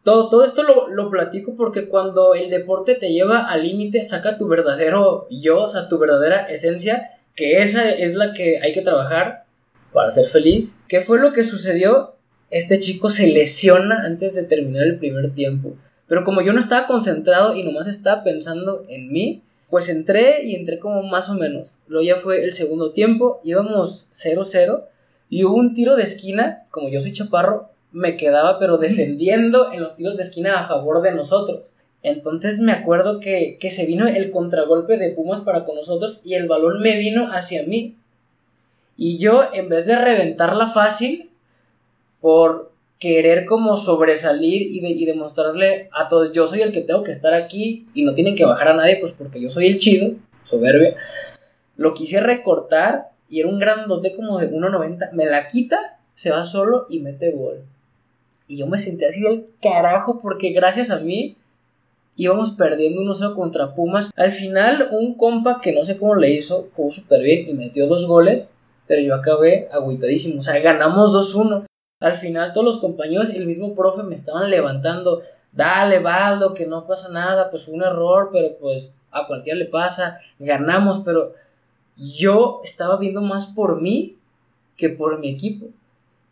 Todo, 0.04 0.30
todo 0.30 0.46
esto 0.46 0.64
lo, 0.64 0.88
lo 0.88 1.10
platico 1.10 1.56
porque 1.56 1.90
cuando 1.90 2.36
el 2.36 2.50
deporte 2.50 2.96
te 2.96 3.12
lleva 3.12 3.40
al 3.40 3.64
límite, 3.64 4.04
saca 4.04 4.38
tu 4.38 4.48
verdadero 4.48 5.28
yo, 5.30 5.64
o 5.64 5.70
sea, 5.70 5.90
tu 5.90 5.98
verdadera 5.98 6.46
esencia, 6.46 7.10
que 7.36 7.62
esa 7.62 7.90
es 7.90 8.16
la 8.16 8.32
que 8.32 8.60
hay 8.62 8.72
que 8.72 8.82
trabajar 8.82 9.49
para 9.94 10.10
ser 10.10 10.26
feliz. 10.26 10.80
¿Qué 10.88 11.02
fue 11.02 11.20
lo 11.20 11.34
que 11.34 11.44
sucedió? 11.44 12.16
Este 12.50 12.80
chico 12.80 13.10
se 13.10 13.28
lesiona 13.28 14.04
antes 14.06 14.36
de 14.36 14.44
terminar 14.44 14.84
el 14.84 14.98
primer 14.98 15.32
tiempo. 15.32 15.76
Pero 16.08 16.24
como 16.24 16.42
yo 16.42 16.54
no 16.54 16.60
estaba 16.60 16.88
concentrado 16.88 17.56
y 17.56 17.64
nomás 17.64 17.88
estaba 17.88 18.24
pensando 18.24 18.86
en 18.90 19.12
mí, 19.12 19.44
pues 19.70 19.90
entré 19.90 20.44
y 20.44 20.56
entré 20.56 20.80
como 20.80 21.04
más 21.04 21.30
o 21.30 21.36
menos. 21.36 21.76
Luego 21.88 22.06
ya 22.06 22.16
fue 22.16 22.44
el 22.44 22.54
segundo 22.54 22.92
tiempo, 22.92 23.40
íbamos 23.44 24.08
0-0 24.12 24.86
y 25.30 25.44
hubo 25.44 25.56
un 25.56 25.76
tiro 25.76 25.96
de 25.96 26.04
esquina, 26.04 26.66
como 26.72 26.90
yo 26.90 27.00
soy 27.00 27.14
chaparro, 27.14 27.70
me 27.92 28.18
quedaba 28.18 28.60
pero 28.60 28.78
defendiendo 28.78 29.72
en 29.72 29.82
los 29.82 29.96
tiros 29.96 30.18
de 30.18 30.24
esquina 30.24 30.60
a 30.60 30.68
favor 30.68 31.02
de 31.04 31.12
nosotros. 31.12 31.76
Entonces 32.02 32.60
me 32.60 32.72
acuerdo 32.72 33.20
que, 33.20 33.58
que 33.60 33.72
se 33.72 33.86
vino 33.86 34.08
el 34.08 34.32
contragolpe 34.32 34.98
de 34.98 35.10
Pumas 35.10 35.42
para 35.42 35.66
con 35.66 35.76
nosotros 35.76 36.22
y 36.24 36.34
el 36.34 36.48
balón 36.48 36.82
me 36.82 36.98
vino 36.98 37.32
hacia 37.32 37.64
mí. 37.64 37.99
Y 39.02 39.18
yo, 39.18 39.46
en 39.54 39.70
vez 39.70 39.86
de 39.86 39.96
reventarla 39.96 40.68
fácil, 40.68 41.32
por 42.20 42.74
querer 43.00 43.46
como 43.46 43.78
sobresalir 43.78 44.62
y, 44.62 44.82
de, 44.82 44.90
y, 44.90 45.06
demostrarle 45.06 45.88
a 45.94 46.10
todos, 46.10 46.34
yo 46.34 46.46
soy 46.48 46.64
el 46.64 46.74
que 46.74 46.82
tengo 46.82 47.02
que 47.02 47.14
estar 47.14 47.34
aquí 47.34 47.88
y 47.94 48.04
no 48.04 48.14
tienen 48.14 48.36
que 48.36 48.44
bajar 48.44 48.68
a 48.68 48.74
nadie, 48.74 48.98
pues 49.00 49.14
porque 49.14 49.40
yo 49.40 49.50
soy 49.50 49.68
el 49.68 49.78
chido, 49.78 50.16
soberbia, 50.44 50.98
lo 51.78 51.94
quise 51.94 52.20
recortar 52.20 53.12
y 53.30 53.40
era 53.40 53.48
un 53.48 53.58
grandote 53.58 54.14
como 54.14 54.38
de 54.38 54.52
1.90, 54.52 55.14
me 55.14 55.26
la 55.26 55.48
quita, 55.48 55.98
se 56.14 56.32
va 56.32 56.44
solo 56.44 56.86
y 56.90 57.00
mete 57.00 57.32
gol. 57.32 57.64
Y 58.50 58.58
yo 58.58 58.68
me 58.68 58.80
sentí 58.80 59.06
así 59.06 59.22
del 59.22 59.46
carajo 59.62 60.20
porque 60.22 60.50
gracias 60.50 60.90
a 60.90 61.00
mí 61.00 61.38
íbamos 62.18 62.52
perdiendo 62.52 63.02
1-0 63.02 63.34
contra 63.34 63.74
Pumas. 63.76 64.12
Al 64.18 64.34
final, 64.34 64.90
un 64.92 65.14
compa 65.14 65.62
que 65.62 65.72
no 65.72 65.86
sé 65.86 65.96
cómo 65.96 66.16
le 66.16 66.32
hizo, 66.32 66.68
jugó 66.74 66.92
súper 66.92 67.22
bien 67.22 67.48
y 67.48 67.54
metió 67.54 67.88
dos 67.88 68.06
goles, 68.06 68.56
pero 68.90 69.04
yo 69.04 69.14
acabé 69.14 69.70
agüitadísimo. 69.72 70.40
O 70.40 70.42
sea, 70.42 70.60
ganamos 70.60 71.14
2-1. 71.14 71.68
Al 72.00 72.18
final, 72.18 72.54
todos 72.54 72.66
los 72.66 72.78
compañeros 72.80 73.30
y 73.32 73.38
el 73.38 73.46
mismo 73.46 73.76
profe 73.76 74.02
me 74.02 74.16
estaban 74.16 74.50
levantando. 74.50 75.22
Dale, 75.52 76.00
Valdo, 76.00 76.56
que 76.56 76.66
no 76.66 76.88
pasa 76.88 77.10
nada, 77.10 77.52
pues 77.52 77.66
fue 77.66 77.76
un 77.76 77.84
error, 77.84 78.32
pero 78.34 78.58
pues 78.60 78.96
a 79.12 79.28
cualquiera 79.28 79.60
le 79.60 79.66
pasa. 79.66 80.18
Ganamos, 80.40 81.02
pero 81.06 81.36
yo 81.98 82.62
estaba 82.64 82.98
viendo 82.98 83.22
más 83.22 83.46
por 83.46 83.80
mí 83.80 84.18
que 84.76 84.90
por 84.90 85.20
mi 85.20 85.30
equipo. 85.30 85.68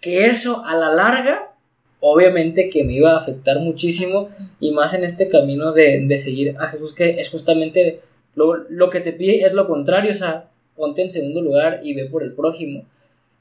Que 0.01 0.25
eso 0.25 0.65
a 0.65 0.75
la 0.75 0.91
larga 0.91 1.53
obviamente 1.99 2.71
que 2.71 2.83
me 2.83 2.93
iba 2.93 3.11
a 3.11 3.17
afectar 3.17 3.59
muchísimo 3.59 4.29
y 4.59 4.71
más 4.71 4.95
en 4.95 5.03
este 5.03 5.27
camino 5.27 5.73
de, 5.73 6.17
seguir 6.17 6.55
a 6.59 6.67
Jesús 6.67 6.93
que 6.93 7.19
es 7.19 7.29
justamente 7.29 8.01
lo, 8.35 8.55
lo, 8.69 8.89
que 8.89 8.99
te 8.99 9.13
pide 9.13 9.43
es 9.43 9.53
lo 9.53 9.67
contrario, 9.67 10.11
o 10.11 10.13
sea, 10.13 10.47
ponte 10.77 11.01
en 11.01 11.11
segundo 11.11 11.41
lugar 11.41 11.81
y 11.83 11.93
ve 11.93 12.05
por 12.05 12.23
el 12.23 12.33
prójimo. 12.33 12.83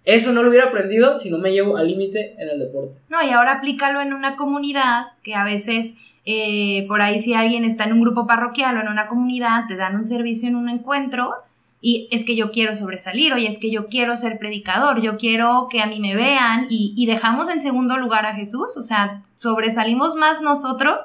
Eso 0.04 0.32
no 0.32 0.42
lo 0.42 0.50
hubiera 0.50 0.66
aprendido 0.66 1.18
si 1.18 1.30
no 1.30 1.38
me 1.38 1.52
llevo 1.52 1.76
al 1.76 1.88
límite 1.88 2.34
en 2.38 2.48
el 2.48 2.58
deporte. 2.58 2.96
No, 3.08 3.22
y 3.22 3.30
ahora 3.30 3.54
aplícalo 3.54 4.00
en 4.00 4.12
una 4.12 4.36
comunidad 4.36 5.08
que 5.22 5.34
a 5.34 5.44
veces 5.44 5.94
eh, 6.24 6.84
por 6.88 7.02
ahí 7.02 7.20
si 7.20 7.34
alguien 7.34 7.64
está 7.64 7.84
en 7.84 7.92
un 7.92 8.00
grupo 8.00 8.26
parroquial 8.26 8.76
o 8.76 8.80
en 8.80 8.88
una 8.88 9.06
comunidad, 9.06 9.64
te 9.68 9.76
dan 9.76 9.96
un 9.96 10.04
servicio 10.04 10.48
en 10.48 10.56
un 10.56 10.68
encuentro 10.68 11.34
y 11.80 12.08
es 12.10 12.24
que 12.24 12.34
yo 12.34 12.50
quiero 12.50 12.74
sobresalir, 12.74 13.32
oye, 13.32 13.46
es 13.46 13.60
que 13.60 13.70
yo 13.70 13.86
quiero 13.86 14.16
ser 14.16 14.38
predicador, 14.38 15.00
yo 15.00 15.18
quiero 15.18 15.68
que 15.70 15.82
a 15.82 15.86
mí 15.86 16.00
me 16.00 16.16
vean 16.16 16.66
y, 16.68 17.06
dejamos 17.06 17.48
en 17.48 17.60
segundo 17.60 17.96
lugar 17.96 18.26
a 18.26 18.34
Jesús, 18.34 18.76
o 18.76 18.82
sea, 18.82 19.22
sobresalimos 19.36 20.16
más 20.16 20.40
nosotros 20.40 20.96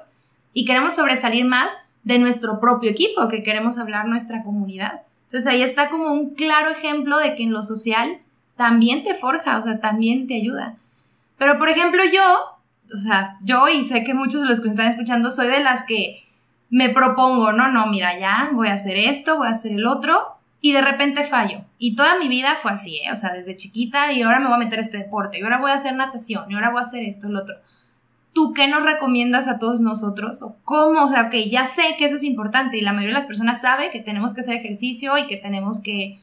y 0.54 0.66
queremos 0.66 0.96
sobresalir 0.96 1.46
más 1.46 1.70
de 2.04 2.18
nuestro 2.18 2.60
propio 2.60 2.90
equipo, 2.90 3.28
que 3.28 3.44
queremos 3.44 3.78
hablar 3.78 4.08
nuestra 4.08 4.44
comunidad. 4.44 5.02
Entonces 5.32 5.50
ahí 5.50 5.62
está 5.62 5.90
como 5.90 6.12
un 6.12 6.36
claro 6.36 6.72
ejemplo 6.72 7.18
de 7.18 7.36
que 7.36 7.44
en 7.44 7.54
lo 7.54 7.64
social 7.64 8.20
también 8.58 9.06
te 9.06 9.14
forja, 9.14 9.58
o 9.58 9.62
sea, 9.62 9.80
también 9.80 10.28
te 10.28 10.36
ayuda. 10.36 10.76
Pero 11.38 11.58
por 11.58 11.70
ejemplo 11.70 12.04
yo, 12.04 12.60
o 12.94 12.98
sea, 12.98 13.38
yo 13.42 13.70
y 13.70 13.88
sé 13.88 14.04
que 14.04 14.14
muchos 14.14 14.42
de 14.42 14.50
los 14.50 14.60
que 14.60 14.66
me 14.66 14.72
están 14.72 14.90
escuchando 14.90 15.32
soy 15.32 15.48
de 15.48 15.64
las 15.64 15.86
que 15.86 16.26
me 16.70 16.90
propongo, 16.90 17.54
no, 17.54 17.70
no, 17.70 17.88
mira, 17.88 18.20
ya 18.20 18.50
voy 18.52 18.68
a 18.68 18.74
hacer 18.74 18.98
esto, 18.98 19.38
voy 19.38 19.48
a 19.48 19.52
hacer 19.52 19.72
el 19.72 19.88
otro, 19.88 20.22
y 20.60 20.74
de 20.74 20.82
repente 20.82 21.24
fallo. 21.24 21.62
Y 21.78 21.96
toda 21.96 22.20
mi 22.20 22.28
vida 22.28 22.58
fue 22.62 22.72
así, 22.72 22.98
¿eh? 22.98 23.14
O 23.14 23.16
sea, 23.16 23.32
desde 23.32 23.56
chiquita 23.56 24.12
y 24.12 24.24
ahora 24.24 24.40
me 24.42 24.48
voy 24.48 24.56
a 24.56 24.66
meter 24.66 24.80
a 24.80 24.82
este 24.82 24.98
deporte, 24.98 25.40
y 25.40 25.44
ahora 25.44 25.60
voy 25.60 25.72
a 25.72 25.76
hacer 25.76 25.96
natación, 25.96 26.52
y 26.52 26.56
ahora 26.56 26.72
voy 26.72 26.80
a 26.80 26.86
hacer 26.86 27.04
esto, 27.04 27.28
el 27.28 27.38
otro. 27.38 27.56
¿Tú 28.34 28.54
qué 28.54 28.68
nos 28.68 28.84
recomiendas 28.84 29.48
a 29.48 29.60
todos 29.60 29.82
nosotros? 29.82 30.42
¿O 30.42 30.56
cómo? 30.64 31.04
O 31.04 31.10
sea, 31.10 31.24
ok, 31.24 31.36
ya 31.50 31.68
sé 31.68 31.96
que 31.98 32.06
eso 32.06 32.16
es 32.16 32.24
importante 32.24 32.78
y 32.78 32.82
la 32.82 32.94
mayoría 32.94 33.16
de 33.16 33.22
las 33.22 33.28
personas 33.28 33.62
sabe 33.62 33.92
que 33.92 34.00
tenemos 34.00 34.34
que 34.34 34.42
hacer 34.42 34.56
ejercicio 34.56 35.18
y 35.18 35.28
que 35.28 35.38
tenemos 35.38 35.82
que, 35.82 36.20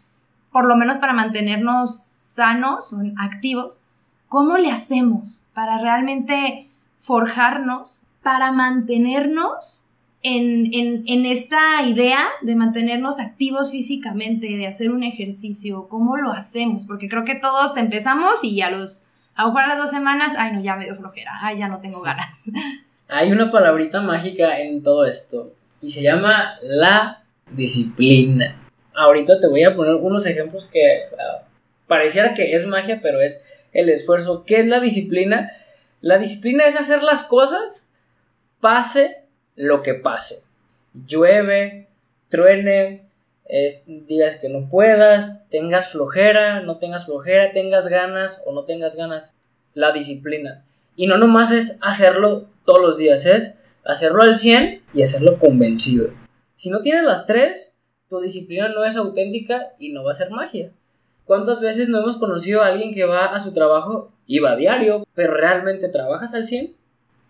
por 0.50 0.64
lo 0.64 0.76
menos 0.76 0.96
para 0.98 1.12
mantenernos 1.12 1.96
sanos, 1.96 2.96
activos, 3.18 3.80
¿cómo 4.28 4.56
le 4.56 4.70
hacemos 4.70 5.46
para 5.52 5.78
realmente 5.78 6.68
forjarnos, 6.98 8.06
para 8.22 8.52
mantenernos 8.52 9.88
en, 10.22 11.26
esta 11.26 11.82
idea 11.82 12.26
de 12.42 12.56
mantenernos 12.56 13.18
activos 13.18 13.70
físicamente, 13.70 14.56
de 14.56 14.66
hacer 14.66 14.90
un 14.90 15.02
ejercicio, 15.02 15.88
¿cómo 15.88 16.16
lo 16.16 16.32
hacemos? 16.32 16.84
Porque 16.84 17.08
creo 17.08 17.24
que 17.24 17.34
todos 17.34 17.76
empezamos 17.76 18.42
y 18.42 18.60
a 18.62 18.70
los, 18.70 19.07
a 19.38 19.46
lo 19.46 19.54
las 19.54 19.78
dos 19.78 19.90
semanas, 19.90 20.34
ay 20.36 20.52
no, 20.52 20.60
ya 20.60 20.74
me 20.74 20.84
dio 20.84 20.96
flojera, 20.96 21.30
ay 21.40 21.58
ya 21.58 21.68
no 21.68 21.80
tengo 21.80 22.00
ganas. 22.00 22.50
Hay 23.08 23.30
una 23.30 23.50
palabrita 23.50 24.00
mágica 24.00 24.60
en 24.60 24.82
todo 24.82 25.06
esto 25.06 25.54
y 25.80 25.90
se 25.90 26.02
llama 26.02 26.56
la 26.60 27.22
disciplina. 27.52 28.60
Ahorita 28.94 29.40
te 29.40 29.46
voy 29.46 29.62
a 29.62 29.76
poner 29.76 29.94
unos 29.94 30.26
ejemplos 30.26 30.66
que 30.66 31.04
uh, 31.12 31.44
pareciera 31.86 32.34
que 32.34 32.54
es 32.54 32.66
magia, 32.66 32.98
pero 33.00 33.20
es 33.20 33.42
el 33.72 33.88
esfuerzo. 33.88 34.44
¿Qué 34.44 34.58
es 34.58 34.66
la 34.66 34.80
disciplina? 34.80 35.52
La 36.00 36.18
disciplina 36.18 36.66
es 36.66 36.74
hacer 36.74 37.04
las 37.04 37.22
cosas 37.22 37.88
pase 38.60 39.22
lo 39.54 39.84
que 39.84 39.94
pase. 39.94 40.42
Llueve, 40.92 41.86
truene, 42.28 43.07
digas 43.86 44.36
que 44.36 44.48
no 44.48 44.68
puedas, 44.68 45.48
tengas 45.48 45.90
flojera, 45.90 46.60
no 46.60 46.78
tengas 46.78 47.06
flojera, 47.06 47.52
tengas 47.52 47.86
ganas 47.86 48.42
o 48.44 48.52
no 48.52 48.64
tengas 48.64 48.96
ganas. 48.96 49.34
La 49.74 49.92
disciplina. 49.92 50.64
Y 50.96 51.06
no 51.06 51.18
nomás 51.18 51.52
es 51.52 51.78
hacerlo 51.82 52.46
todos 52.64 52.80
los 52.80 52.98
días, 52.98 53.26
es 53.26 53.58
hacerlo 53.84 54.22
al 54.22 54.36
100 54.36 54.82
y 54.92 55.02
hacerlo 55.02 55.38
convencido. 55.38 56.10
Si 56.56 56.70
no 56.70 56.82
tienes 56.82 57.04
las 57.04 57.26
tres, 57.26 57.76
tu 58.08 58.20
disciplina 58.20 58.68
no 58.68 58.84
es 58.84 58.96
auténtica 58.96 59.68
y 59.78 59.92
no 59.92 60.02
va 60.02 60.12
a 60.12 60.16
ser 60.16 60.30
magia. 60.30 60.72
¿Cuántas 61.24 61.60
veces 61.60 61.88
no 61.88 61.98
hemos 61.98 62.16
conocido 62.16 62.62
a 62.62 62.68
alguien 62.68 62.92
que 62.92 63.04
va 63.04 63.26
a 63.26 63.40
su 63.40 63.52
trabajo 63.52 64.10
y 64.26 64.40
va 64.40 64.52
a 64.52 64.56
diario, 64.56 65.06
pero 65.14 65.34
realmente 65.34 65.88
trabajas 65.88 66.34
al 66.34 66.46
100? 66.46 66.74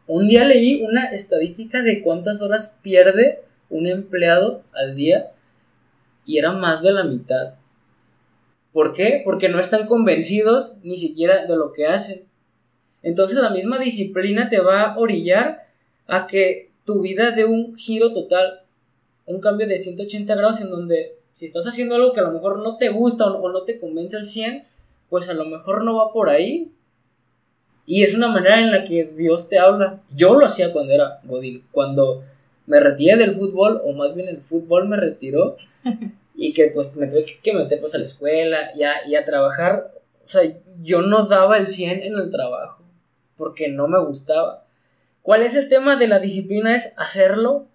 Un 0.06 0.28
día 0.28 0.44
leí 0.44 0.82
una 0.82 1.06
estadística 1.10 1.82
de 1.82 2.02
cuántas 2.02 2.40
horas 2.40 2.72
pierde 2.80 3.42
un 3.68 3.86
empleado 3.86 4.62
al 4.72 4.96
día 4.96 5.32
y 6.28 6.36
era 6.36 6.52
más 6.52 6.82
de 6.82 6.92
la 6.92 7.04
mitad. 7.04 7.54
¿Por 8.72 8.92
qué? 8.92 9.22
Porque 9.24 9.48
no 9.48 9.58
están 9.58 9.86
convencidos 9.86 10.74
ni 10.82 10.96
siquiera 10.96 11.46
de 11.46 11.56
lo 11.56 11.72
que 11.72 11.86
hacen. 11.86 12.26
Entonces 13.02 13.38
la 13.38 13.48
misma 13.48 13.78
disciplina 13.78 14.50
te 14.50 14.60
va 14.60 14.82
a 14.82 14.98
orillar 14.98 15.62
a 16.06 16.26
que 16.26 16.70
tu 16.84 17.00
vida 17.00 17.30
dé 17.30 17.46
un 17.46 17.74
giro 17.74 18.12
total, 18.12 18.60
un 19.24 19.40
cambio 19.40 19.66
de 19.66 19.78
180 19.78 20.34
grados 20.34 20.60
en 20.60 20.68
donde 20.68 21.16
si 21.32 21.46
estás 21.46 21.66
haciendo 21.66 21.94
algo 21.94 22.12
que 22.12 22.20
a 22.20 22.24
lo 22.24 22.32
mejor 22.32 22.58
no 22.58 22.76
te 22.76 22.90
gusta 22.90 23.24
o 23.26 23.50
no 23.50 23.62
te 23.62 23.80
convence 23.80 24.18
al 24.18 24.26
100, 24.26 24.64
pues 25.08 25.30
a 25.30 25.34
lo 25.34 25.46
mejor 25.46 25.82
no 25.82 25.96
va 25.96 26.12
por 26.12 26.28
ahí, 26.28 26.70
y 27.86 28.02
es 28.02 28.12
una 28.12 28.28
manera 28.28 28.60
en 28.60 28.70
la 28.70 28.84
que 28.84 29.04
Dios 29.16 29.48
te 29.48 29.58
habla. 29.58 30.02
Yo 30.14 30.34
lo 30.34 30.44
hacía 30.44 30.74
cuando 30.74 30.92
era 30.92 31.20
Godín. 31.24 31.64
Cuando 31.72 32.22
me 32.68 32.80
retiré 32.80 33.16
del 33.16 33.32
fútbol, 33.32 33.80
o 33.84 33.92
más 33.94 34.14
bien 34.14 34.28
el 34.28 34.40
fútbol 34.40 34.88
me 34.88 34.96
retiró, 34.96 35.56
y 36.34 36.52
que 36.52 36.70
pues 36.72 36.94
me 36.96 37.08
tuve 37.08 37.24
que 37.42 37.52
meter 37.54 37.80
pues 37.80 37.94
a 37.94 37.98
la 37.98 38.04
escuela 38.04 38.70
y 38.76 38.84
a, 38.84 39.06
y 39.06 39.16
a 39.16 39.24
trabajar. 39.24 39.92
O 40.24 40.28
sea, 40.28 40.42
yo 40.82 41.00
no 41.00 41.26
daba 41.26 41.58
el 41.58 41.66
100 41.66 42.02
en 42.02 42.14
el 42.14 42.30
trabajo, 42.30 42.84
porque 43.36 43.68
no 43.68 43.88
me 43.88 43.98
gustaba. 43.98 44.64
¿Cuál 45.22 45.42
es 45.42 45.54
el 45.54 45.68
tema 45.68 45.96
de 45.96 46.08
la 46.08 46.20
disciplina? 46.20 46.74
Es 46.74 46.92
hacerlo, 46.96 47.66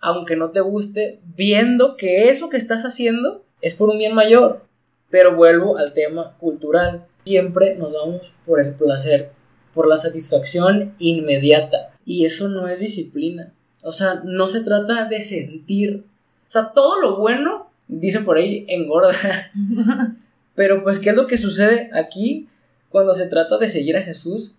aunque 0.00 0.36
no 0.36 0.50
te 0.50 0.60
guste, 0.60 1.20
viendo 1.36 1.96
que 1.96 2.28
eso 2.28 2.48
que 2.48 2.56
estás 2.56 2.84
haciendo 2.84 3.44
es 3.60 3.74
por 3.74 3.90
un 3.90 3.98
bien 3.98 4.14
mayor. 4.14 4.62
Pero 5.10 5.36
vuelvo 5.36 5.76
al 5.76 5.92
tema 5.92 6.36
cultural. 6.38 7.06
Siempre 7.24 7.74
nos 7.74 7.92
damos 7.92 8.32
por 8.46 8.60
el 8.60 8.74
placer 8.74 9.30
por 9.74 9.88
la 9.88 9.96
satisfacción 9.96 10.94
inmediata. 10.98 11.92
Y 12.04 12.24
eso 12.24 12.48
no 12.48 12.68
es 12.68 12.80
disciplina. 12.80 13.52
O 13.82 13.92
sea, 13.92 14.20
no 14.24 14.46
se 14.46 14.60
trata 14.60 15.06
de 15.06 15.20
sentir. 15.20 16.04
O 16.48 16.50
sea, 16.50 16.72
todo 16.72 17.00
lo 17.00 17.16
bueno, 17.16 17.70
dicen 17.88 18.24
por 18.24 18.36
ahí, 18.36 18.64
engorda. 18.68 19.14
Pero 20.54 20.82
pues, 20.82 20.98
¿qué 20.98 21.10
es 21.10 21.16
lo 21.16 21.26
que 21.26 21.38
sucede 21.38 21.90
aquí 21.92 22.48
cuando 22.90 23.14
se 23.14 23.26
trata 23.26 23.56
de 23.58 23.68
seguir 23.68 23.96
a 23.96 24.02
Jesús? 24.02 24.54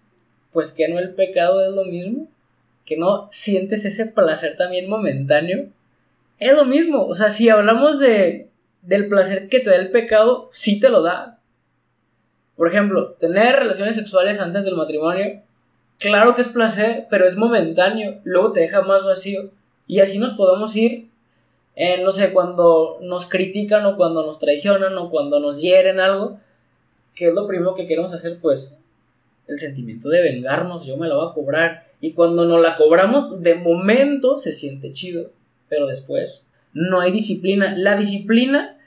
Pues 0.51 0.72
que 0.72 0.88
no 0.88 1.00
el 1.00 1.13
pecado 1.13 1.63
es 1.66 1.74
lo 1.74 1.86
mismo. 1.86 2.28
Que 2.86 2.98
no 2.98 3.30
sientes 3.32 3.86
ese 3.86 4.08
placer 4.08 4.56
también 4.58 4.90
momentáneo. 4.90 5.68
Es 6.40 6.56
lo 6.56 6.66
mismo. 6.66 7.06
O 7.06 7.16
sea, 7.16 7.30
si 7.30 7.50
hablamos 7.50 8.00
de, 8.00 8.50
del 8.82 9.08
placer 9.08 9.48
que 9.50 9.60
te 9.60 9.70
da 9.70 9.75
el 9.75 9.92
pecado, 9.92 10.50
sí 10.51 10.80
te 10.80 10.90
lo 10.90 11.04
da. 11.04 11.40
Por 12.56 12.68
ejemplo, 12.68 13.13
tener 13.20 13.56
relaciones 13.56 13.96
sexuales 13.96 14.40
antes 14.40 14.66
del 14.66 14.75
matrimonio, 14.75 15.42
claro 16.01 16.34
que 16.36 16.41
es 16.41 16.50
placer, 16.50 17.05
pero 17.10 17.25
es 17.25 17.38
momentáneo, 17.38 18.20
luego 18.24 18.51
te 18.51 18.62
deja 18.62 18.81
más 18.81 19.05
vacío. 19.05 19.51
Y 19.88 20.00
así 20.00 20.17
nos 20.17 20.34
podemos 20.34 20.75
ir, 20.75 21.10
eh, 21.75 22.01
no 22.03 22.12
sé, 22.12 22.34
cuando 22.34 22.98
nos 23.01 23.27
critican 23.27 23.86
o 23.86 23.96
cuando 23.96 24.25
nos 24.25 24.39
traicionan 24.39 24.98
o 24.98 25.10
cuando 25.10 25.39
nos 25.39 25.62
hieren 25.62 26.00
algo, 26.00 26.39
que 27.15 27.27
es 27.29 27.34
lo 27.34 27.48
primero 27.48 27.75
que 27.75 27.86
queremos 27.86 28.13
hacer, 28.13 28.39
pues 28.41 28.77
el 29.48 29.60
sentimiento 29.60 30.10
de 30.10 30.22
vengarnos, 30.22 30.86
yo 30.86 30.98
me 30.98 31.08
la 31.08 31.15
voy 31.15 31.27
a 31.29 31.34
cobrar. 31.34 31.84
Y 32.00 32.13
cuando 32.13 32.46
nos 32.46 32.62
la 32.62 32.75
cobramos, 32.75 33.41
de 33.41 33.55
momento 33.55 34.38
se 34.38 34.53
siente 34.53 34.91
chido, 34.91 35.31
pero 35.70 35.88
después 35.88 36.48
no 36.74 37.00
hay 37.00 37.12
disciplina. 37.12 37.75
La 37.77 37.96
disciplina 37.96 38.77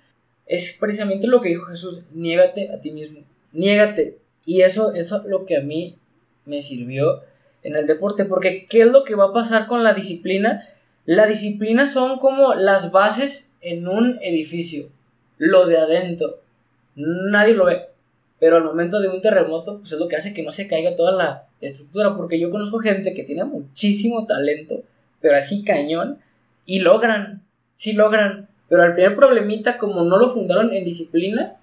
es 0.47 0.77
precisamente 0.81 1.27
lo 1.27 1.41
que 1.41 1.51
dijo 1.51 1.67
Jesús, 1.67 2.01
niégate 2.13 2.71
a 2.73 2.81
ti 2.81 2.91
mismo, 2.91 3.21
niégate. 3.53 4.19
Y 4.47 4.63
eso 4.63 4.93
es 4.95 5.13
lo 5.27 5.47
que 5.47 5.57
a 5.59 5.61
mí 5.61 5.97
me 6.47 6.63
sirvió 6.63 7.23
en 7.63 7.77
el 7.77 7.87
deporte, 7.87 8.25
porque 8.25 8.67
¿qué 8.69 8.83
es 8.83 8.87
lo 8.87 9.05
que 9.05 9.15
va 9.15 9.27
a 9.27 9.33
pasar 9.33 9.67
con 9.67 9.83
la 9.83 9.95
disciplina? 9.95 10.69
La 11.07 11.27
disciplina 11.27 11.87
son 11.87 12.19
como 12.19 12.55
las 12.55 12.93
bases 12.93 13.55
en 13.61 13.89
un 13.89 14.19
edificio, 14.23 14.87
lo 15.39 15.67
de 15.67 15.79
adentro. 15.79 16.41
Nadie 16.95 17.55
lo 17.55 17.65
ve, 17.65 17.87
pero 18.39 18.57
al 18.57 18.65
momento 18.65 19.01
de 19.01 19.09
un 19.09 19.21
terremoto, 19.21 19.79
pues 19.79 19.93
es 19.93 19.99
lo 19.99 20.09
que 20.09 20.17
hace 20.17 20.35
que 20.35 20.43
no 20.43 20.53
se 20.53 20.69
caiga 20.69 20.95
toda 20.95 21.13
la 21.13 21.47
estructura, 21.61 22.17
porque 22.17 22.39
yo 22.39 22.51
conozco 22.51 22.79
gente 22.79 23.15
que 23.15 23.25
tiene 23.25 23.45
muchísimo 23.45 24.27
talento, 24.27 24.83
pero 25.21 25.37
así 25.37 25.65
cañón, 25.65 26.19
y 26.67 26.81
logran, 26.81 27.43
sí 27.75 27.93
logran, 27.95 28.49
pero 28.69 28.83
al 28.83 28.95
primer 28.95 29.17
problemita, 29.17 29.79
como 29.79 30.05
no 30.05 30.19
lo 30.19 30.29
fundaron 30.29 30.73
en 30.73 30.85
disciplina, 30.85 31.57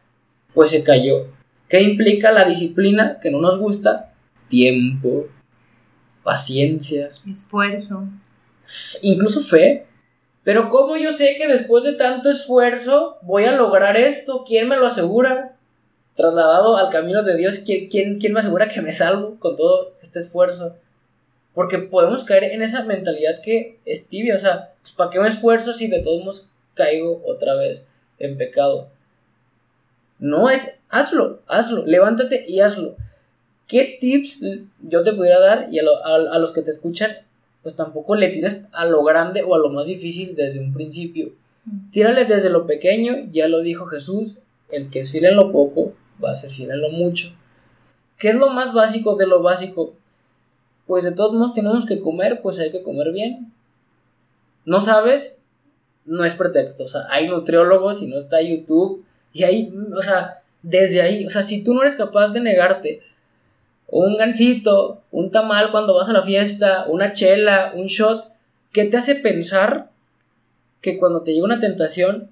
pues 0.54 0.72
se 0.72 0.84
cayó. 0.84 1.28
¿Qué 1.70 1.82
implica 1.82 2.32
la 2.32 2.46
disciplina 2.46 3.20
que 3.22 3.32
no 3.32 3.40
nos 3.40 3.58
gusta? 3.58 4.11
Tiempo, 4.52 5.30
paciencia, 6.24 7.12
esfuerzo, 7.26 8.10
incluso 9.02 9.40
fe. 9.40 9.86
Pero 10.44 10.68
¿cómo 10.68 10.98
yo 10.98 11.14
sé 11.14 11.36
que 11.38 11.48
después 11.48 11.86
de 11.86 11.94
tanto 11.94 12.30
esfuerzo 12.30 13.18
voy 13.22 13.46
a 13.46 13.54
lograr 13.54 13.96
esto? 13.96 14.44
¿Quién 14.46 14.68
me 14.68 14.76
lo 14.76 14.88
asegura? 14.88 15.56
Trasladado 16.16 16.76
al 16.76 16.90
camino 16.90 17.24
de 17.24 17.38
Dios, 17.38 17.60
¿quién, 17.60 17.88
quién, 17.88 18.20
quién 18.20 18.34
me 18.34 18.42
asegura 18.42 18.68
que 18.68 18.82
me 18.82 18.92
salvo 18.92 19.38
con 19.40 19.56
todo 19.56 19.94
este 20.02 20.20
esfuerzo? 20.20 20.76
Porque 21.54 21.78
podemos 21.78 22.26
caer 22.26 22.44
en 22.44 22.62
esa 22.62 22.84
mentalidad 22.84 23.40
que 23.42 23.80
es 23.86 24.10
tibia, 24.10 24.36
o 24.36 24.40
sea, 24.40 24.74
pues 24.82 24.92
¿para 24.92 25.12
qué 25.12 25.20
me 25.22 25.30
esfuerzo 25.30 25.72
si 25.72 25.88
de 25.88 26.02
todos 26.02 26.20
modos 26.20 26.50
caigo 26.74 27.24
otra 27.26 27.56
vez 27.56 27.88
en 28.20 28.38
pecado? 28.38 28.90
No 30.20 30.50
es, 30.50 30.82
hazlo, 30.90 31.40
hazlo, 31.48 31.86
levántate 31.86 32.44
y 32.46 32.60
hazlo. 32.60 32.98
¿Qué 33.72 33.98
tips 34.02 34.42
yo 34.82 35.02
te 35.02 35.14
pudiera 35.14 35.40
dar 35.40 35.70
y 35.72 35.80
a, 35.80 35.84
a 36.04 36.38
los 36.40 36.52
que 36.52 36.62
te 36.62 36.72
escuchan 36.72 37.12
pues 37.62 37.76
tampoco 37.76 38.16
le 38.16 38.30
tiras 38.30 38.68
a 38.72 38.86
lo 38.86 39.04
grande 39.04 39.44
o 39.44 39.56
a 39.56 39.60
lo 39.60 39.70
más 39.70 39.88
difícil 39.88 40.36
desde 40.36 40.60
un 40.60 40.74
principio. 40.74 41.32
Tírale 41.92 42.26
desde 42.26 42.50
lo 42.50 42.66
pequeño, 42.66 43.14
ya 43.32 43.48
lo 43.48 43.62
dijo 43.62 43.86
Jesús, 43.86 44.38
el 44.72 44.90
que 44.90 45.02
es 45.02 45.12
fiel 45.12 45.26
en 45.26 45.36
lo 45.36 45.52
poco 45.52 45.94
va 46.24 46.32
a 46.32 46.36
ser 46.36 46.50
fiel 46.50 46.72
en 46.72 46.82
lo 46.82 46.90
mucho. 46.90 47.32
¿Qué 48.18 48.30
es 48.30 48.36
lo 48.36 48.50
más 48.50 48.74
básico 48.74 49.16
de 49.16 49.28
lo 49.28 49.42
básico? 49.42 49.94
Pues 50.88 51.04
de 51.04 51.12
todos 51.12 51.34
modos 51.34 51.54
tenemos 51.54 51.86
que 51.86 52.00
comer, 52.00 52.42
pues 52.42 52.58
hay 52.60 52.72
que 52.72 52.84
comer 52.84 53.12
bien. 53.12 53.54
¿No 54.66 54.82
sabes? 54.82 55.40
No 56.06 56.26
es 56.26 56.34
pretexto, 56.34 56.86
o 56.86 56.88
sea, 56.88 57.02
hay 57.10 57.28
nutriólogos 57.28 58.02
y 58.02 58.08
no 58.08 58.18
está 58.18 58.42
YouTube 58.42 59.06
y 59.34 59.44
ahí, 59.44 59.74
o 59.96 60.02
sea, 60.02 60.42
desde 60.64 61.02
ahí, 61.02 61.26
o 61.26 61.30
sea, 61.30 61.44
si 61.44 61.64
tú 61.64 61.76
no 61.76 61.84
eres 61.84 61.96
capaz 61.96 62.30
de 62.30 62.40
negarte 62.40 63.02
un 63.92 64.18
gancito, 64.18 65.02
un 65.12 65.32
tamal 65.32 65.70
cuando 65.72 65.94
vas 65.94 66.10
a 66.10 66.14
la 66.14 66.24
fiesta, 66.24 66.86
una 66.88 67.12
chela, 67.12 67.74
un 67.76 67.88
shot, 67.88 68.26
¿qué 68.72 68.86
te 68.86 68.98
hace 68.98 69.16
pensar 69.16 69.92
que 70.82 70.98
cuando 70.98 71.22
te 71.22 71.34
llega 71.34 71.46
una 71.46 71.60
tentación, 71.60 72.30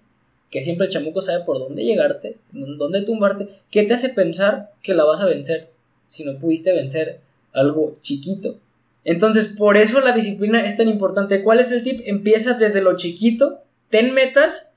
que 0.49 0.63
siempre 0.63 0.87
el 0.87 0.91
chamuco 0.91 1.21
sabe 1.21 1.43
por 1.43 1.59
dónde 1.59 1.83
llegarte, 1.83 2.37
dónde 2.51 3.03
tumbarte, 3.03 3.49
¿qué 3.69 3.83
te 3.83 3.93
hace 3.93 4.09
pensar 4.09 4.71
que 4.81 4.95
la 4.95 5.03
vas 5.03 5.21
a 5.21 5.25
vencer 5.25 5.69
si 6.07 6.23
no 6.23 6.39
pudiste 6.39 6.73
vencer 6.73 7.19
algo 7.53 7.97
chiquito? 8.01 8.55
Entonces, 9.03 9.47
por 9.47 9.77
eso 9.77 9.99
la 10.01 10.13
disciplina 10.13 10.65
es 10.65 10.77
tan 10.77 10.87
importante. 10.87 11.43
¿Cuál 11.43 11.59
es 11.59 11.71
el 11.71 11.83
tip? 11.83 12.01
Empieza 12.05 12.53
desde 12.53 12.81
lo 12.81 12.95
chiquito, 12.95 13.59
ten 13.89 14.13
metas 14.13 14.71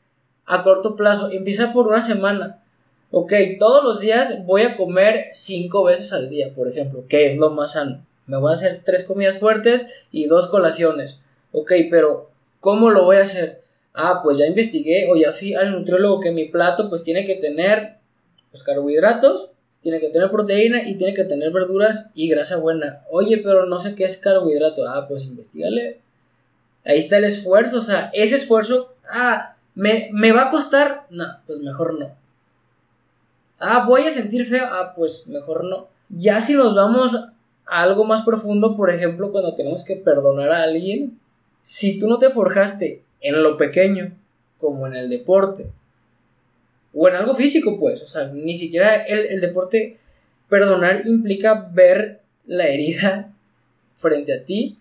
a 0.46 0.62
corto 0.62 0.96
plazo, 0.96 1.30
empieza 1.30 1.72
por 1.72 1.88
una 1.88 2.02
semana, 2.02 2.62
ok, 3.12 3.33
todos 3.59 3.85
los 3.85 4.00
días 4.00 4.44
voy 4.44 4.62
a 4.62 4.77
comer 4.77 5.29
cinco 5.33 5.85
veces 5.85 6.12
al 6.12 6.29
día, 6.29 6.53
por 6.53 6.66
ejemplo, 6.66 7.05
que 7.09 7.27
es 7.27 7.37
lo 7.37 7.51
más 7.51 7.72
sano. 7.72 8.05
Me 8.27 8.38
voy 8.38 8.51
a 8.51 8.55
hacer 8.55 8.81
tres 8.85 9.05
comidas 9.05 9.38
fuertes 9.38 9.87
y 10.11 10.27
dos 10.27 10.48
colaciones. 10.48 11.20
Ok, 11.53 11.72
pero 11.90 12.31
¿cómo 12.61 12.90
lo 12.90 13.05
voy 13.05 13.18
a 13.18 13.22
hacer? 13.22 13.62
Ah, 13.94 14.20
pues 14.22 14.38
ya 14.38 14.46
investigué 14.46 15.09
o 15.11 15.16
ya 15.16 15.33
fui 15.33 15.55
al 15.55 15.72
nutriólogo 15.72 16.20
que 16.20 16.33
mi 16.33 16.46
plato 16.46 16.88
pues 16.88 17.03
tiene 17.03 17.25
que 17.25 17.35
tener 17.35 17.96
los 18.53 18.62
carbohidratos, 18.62 19.51
tiene 19.81 20.01
que 20.01 20.09
tener 20.09 20.31
proteína 20.31 20.88
y 20.88 20.96
tiene 20.96 21.12
que 21.12 21.25
tener 21.25 21.53
verduras 21.53 22.11
y 22.14 22.29
grasa 22.29 22.57
buena. 22.57 23.05
Oye, 23.11 23.38
pero 23.38 23.66
no 23.66 23.79
sé 23.79 23.94
qué 23.94 24.05
es 24.05 24.16
carbohidrato. 24.16 24.88
Ah, 24.88 25.07
pues 25.07 25.27
investigale. 25.27 26.01
Ahí 26.85 26.98
está 26.98 27.18
el 27.18 27.25
esfuerzo, 27.25 27.79
o 27.79 27.83
sea, 27.83 28.11
ese 28.12 28.37
esfuerzo, 28.37 28.94
ah, 29.09 29.57
¿me, 29.75 30.09
me 30.12 30.33
va 30.33 30.44
a 30.44 30.51
costar? 30.51 31.07
No, 31.11 31.27
pues 31.46 31.59
mejor 31.61 31.98
no. 31.98 32.21
Ah, 33.62 33.85
voy 33.87 34.03
a 34.03 34.11
sentir 34.11 34.44
feo. 34.44 34.66
Ah, 34.70 34.92
pues 34.94 35.27
mejor 35.27 35.64
no. 35.64 35.88
Ya 36.09 36.40
si 36.40 36.55
nos 36.55 36.75
vamos 36.75 37.14
a 37.14 37.33
algo 37.66 38.05
más 38.05 38.22
profundo, 38.22 38.77
por 38.77 38.90
ejemplo, 38.90 39.33
cuando 39.33 39.55
tenemos 39.55 39.85
que 39.85 39.96
perdonar 39.96 40.51
a 40.51 40.64
alguien, 40.64 41.18
si 41.62 41.98
tú 41.98 42.09
no 42.09 42.18
te 42.18 42.29
forjaste 42.29 43.03
en 43.20 43.42
lo 43.42 43.57
pequeño, 43.57 44.12
como 44.59 44.87
en 44.87 44.94
el 44.94 45.09
deporte, 45.09 45.66
o 46.92 47.09
en 47.09 47.14
algo 47.14 47.35
físico, 47.35 47.79
pues, 47.79 48.03
o 48.03 48.07
sea, 48.07 48.27
ni 48.27 48.57
siquiera 48.57 48.96
el, 48.96 49.40
deporte, 49.40 49.98
perdonar 50.48 51.07
implica 51.07 51.70
ver 51.72 52.20
la 52.46 52.66
herida 52.66 53.33
frente 53.94 54.35
a 54.35 54.44
ti 54.44 54.79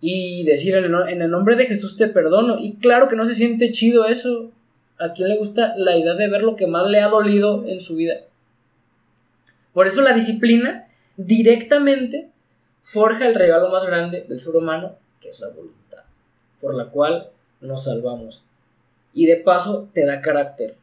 y 0.00 0.44
decir 0.44 0.74
en 0.76 0.84
el, 1.22 1.30
nombre 1.30 1.56
de 1.56 1.66
Jesús 1.66 1.96
te 1.96 2.08
perdono. 2.08 2.56
Y 2.58 2.76
claro 2.76 3.08
que 3.08 3.16
no 3.16 3.26
se 3.26 3.34
siente 3.34 3.70
chido 3.70 4.06
eso. 4.06 4.50
¿A 4.98 5.12
quién 5.12 5.28
le 5.28 5.36
gusta 5.36 5.74
la 5.76 5.96
idea 5.96 6.14
de 6.14 6.28
ver 6.28 6.42
lo 6.42 6.56
que 6.56 6.66
más 6.66 6.88
le 6.88 7.00
ha 7.00 7.08
dolido 7.08 7.64
en 7.66 7.80
su 7.80 7.96
vida? 7.96 8.14
Por 9.72 9.86
eso 9.86 10.00
la 10.00 10.12
disciplina 10.12 10.88
directamente 11.16 12.30
forja 12.80 13.26
el 13.28 13.34
regalo 13.34 13.70
más 13.70 13.84
grande 13.84 14.24
del 14.28 14.38
ser 14.38 14.56
humano, 14.56 14.96
que 15.20 15.28
es 15.28 15.40
la 15.40 15.48
voluntad, 15.48 16.02
por 16.60 16.74
la 16.74 16.86
cual 16.86 17.30
nos 17.60 17.84
salvamos. 17.84 18.42
Y 19.12 19.26
de 19.26 19.36
paso 19.36 19.88
te 19.92 20.04
da 20.04 20.20
carácter. 20.20 20.76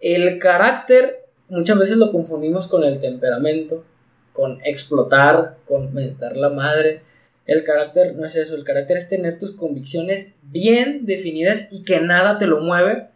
El 0.00 0.38
carácter 0.38 1.26
muchas 1.48 1.78
veces 1.78 1.96
lo 1.96 2.10
confundimos 2.10 2.66
con 2.66 2.82
el 2.84 2.98
temperamento, 2.98 3.84
con 4.32 4.58
explotar, 4.64 5.58
con 5.68 5.92
mentar 5.92 6.36
la 6.36 6.48
madre, 6.48 7.02
el 7.50 7.64
carácter 7.64 8.14
no 8.14 8.24
es 8.24 8.36
eso, 8.36 8.54
el 8.54 8.62
carácter 8.62 8.96
es 8.96 9.08
tener 9.08 9.36
tus 9.36 9.50
convicciones 9.50 10.34
bien 10.42 11.04
definidas 11.04 11.72
y 11.72 11.82
que 11.82 12.00
nada 12.00 12.38
te 12.38 12.46
lo 12.46 12.60
mueve 12.60 13.08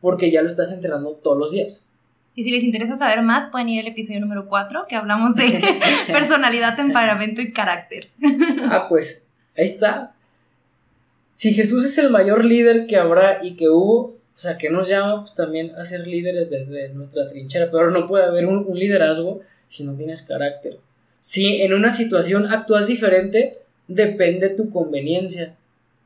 porque 0.00 0.30
ya 0.30 0.40
lo 0.40 0.48
estás 0.48 0.72
entrenando 0.72 1.10
todos 1.10 1.36
los 1.36 1.52
días. 1.52 1.86
Y 2.34 2.44
si 2.44 2.50
les 2.50 2.64
interesa 2.64 2.96
saber 2.96 3.20
más, 3.20 3.50
pueden 3.50 3.68
ir 3.68 3.82
al 3.82 3.92
episodio 3.92 4.20
número 4.20 4.48
4 4.48 4.86
que 4.88 4.96
hablamos 4.96 5.36
de 5.36 5.60
personalidad, 6.06 6.76
temperamento 6.76 7.42
y 7.42 7.52
carácter. 7.52 8.08
ah, 8.70 8.86
pues 8.88 9.26
ahí 9.54 9.66
está. 9.66 10.14
Si 11.34 11.52
Jesús 11.52 11.84
es 11.84 11.98
el 11.98 12.08
mayor 12.08 12.42
líder 12.42 12.86
que 12.86 12.96
habrá 12.96 13.44
y 13.44 13.54
que 13.54 13.68
hubo, 13.68 13.98
o 13.98 14.16
sea, 14.32 14.56
que 14.56 14.70
nos 14.70 14.88
llama 14.88 15.20
pues, 15.20 15.34
también 15.34 15.74
a 15.76 15.84
ser 15.84 16.06
líderes 16.06 16.48
desde 16.48 16.88
nuestra 16.88 17.26
trinchera, 17.26 17.70
pero 17.70 17.90
no 17.90 18.06
puede 18.06 18.24
haber 18.24 18.46
un 18.46 18.66
liderazgo 18.72 19.42
si 19.66 19.84
no 19.84 19.94
tienes 19.94 20.22
carácter. 20.22 20.78
Si 21.20 21.60
en 21.60 21.74
una 21.74 21.90
situación 21.90 22.50
actúas 22.50 22.86
diferente, 22.86 23.52
depende 23.88 24.50
tu 24.50 24.70
conveniencia. 24.70 25.54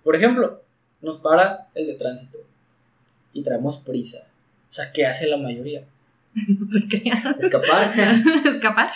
Por 0.05 0.17
ejemplo, 0.17 0.63
nos 1.01 1.17
para 1.17 1.69
el 1.75 1.87
de 1.87 1.95
tránsito 1.95 2.39
y 3.33 3.43
traemos 3.43 3.77
prisa. 3.79 4.27
O 4.69 4.73
sea, 4.73 4.93
¿qué 4.93 5.07
hace 5.07 5.27
la 5.27 5.37
mayoría? 5.37 5.85
Escapar. 7.41 7.93
Escapar. 8.47 8.91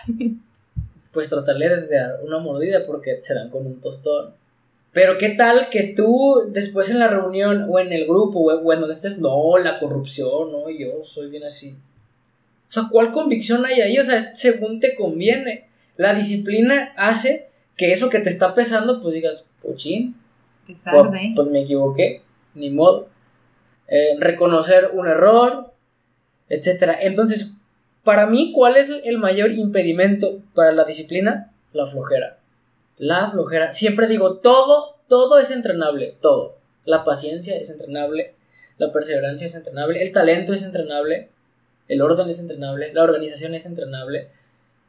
Pues 1.13 1.29
tratarle 1.29 1.69
de 1.69 1.89
dar 1.89 2.21
una 2.25 2.39
mordida 2.39 2.87
porque 2.87 3.21
se 3.21 3.35
dan 3.35 3.51
con 3.51 3.67
un 3.67 3.81
tostón. 3.81 4.35
Pero 4.93 5.17
qué 5.17 5.31
tal 5.31 5.71
que 5.71 5.95
tú 5.97 6.49
después 6.49 6.91
en 6.91 6.99
la 6.99 7.09
reunión 7.09 7.67
o 7.71 7.79
en 7.79 7.93
el 7.93 8.07
grupo 8.07 8.41
o 8.41 8.73
en 8.73 8.81
donde 8.81 8.95
estés, 8.95 9.19
no, 9.19 9.57
la 9.57 9.79
corrupción, 9.79 10.53
no, 10.53 10.69
yo 10.69 11.03
soy 11.03 11.31
bien 11.31 11.45
así. 11.45 11.79
O 12.69 12.73
sea, 12.73 12.85
¿cuál 12.91 13.11
convicción 13.11 13.65
hay 13.65 13.81
ahí? 13.81 13.99
O 13.99 14.05
sea, 14.05 14.19
es 14.19 14.39
según 14.39 14.81
te 14.81 14.95
conviene. 14.95 15.69
La 15.97 16.15
disciplina 16.15 16.93
hace 16.97 17.49
que 17.77 17.93
eso 17.93 18.09
que 18.09 18.21
te 18.21 18.29
está 18.29 18.55
pesando, 18.55 19.01
pues 19.01 19.15
digas, 19.15 19.47
pochín, 19.63 20.17
pues, 20.67 20.85
pues, 21.35 21.49
me 21.49 21.63
equivoqué, 21.63 22.23
ni 22.55 22.71
modo. 22.71 23.09
Eh, 23.89 24.17
reconocer 24.19 24.91
un 24.95 25.09
error, 25.09 25.73
etc. 26.49 26.99
Entonces, 27.01 27.53
para 28.05 28.27
mí, 28.27 28.53
¿cuál 28.55 28.77
es 28.77 28.91
el 29.05 29.19
mayor 29.19 29.53
impedimento 29.53 30.41
para 30.55 30.73
la 30.73 30.85
disciplina? 30.85 31.53
La 31.73 31.87
flojera. 31.87 32.39
La 32.97 33.29
flojera. 33.29 33.73
Siempre 33.73 34.07
digo, 34.07 34.39
todo, 34.39 34.97
todo 35.09 35.39
es 35.39 35.51
entrenable, 35.51 36.17
todo. 36.21 36.57
La 36.85 37.05
paciencia 37.05 37.57
es 37.57 37.71
entrenable, 37.71 38.35
la 38.79 38.91
perseverancia 38.93 39.47
es 39.47 39.55
entrenable, 39.55 40.03
el 40.03 40.13
talento 40.13 40.53
es 40.53 40.63
entrenable, 40.63 41.31
el 41.89 42.03
orden 42.03 42.29
es 42.29 42.41
entrenable, 42.41 42.93
la 42.93 43.03
organización 43.03 43.55
es 43.55 43.67
entrenable. 43.67 44.29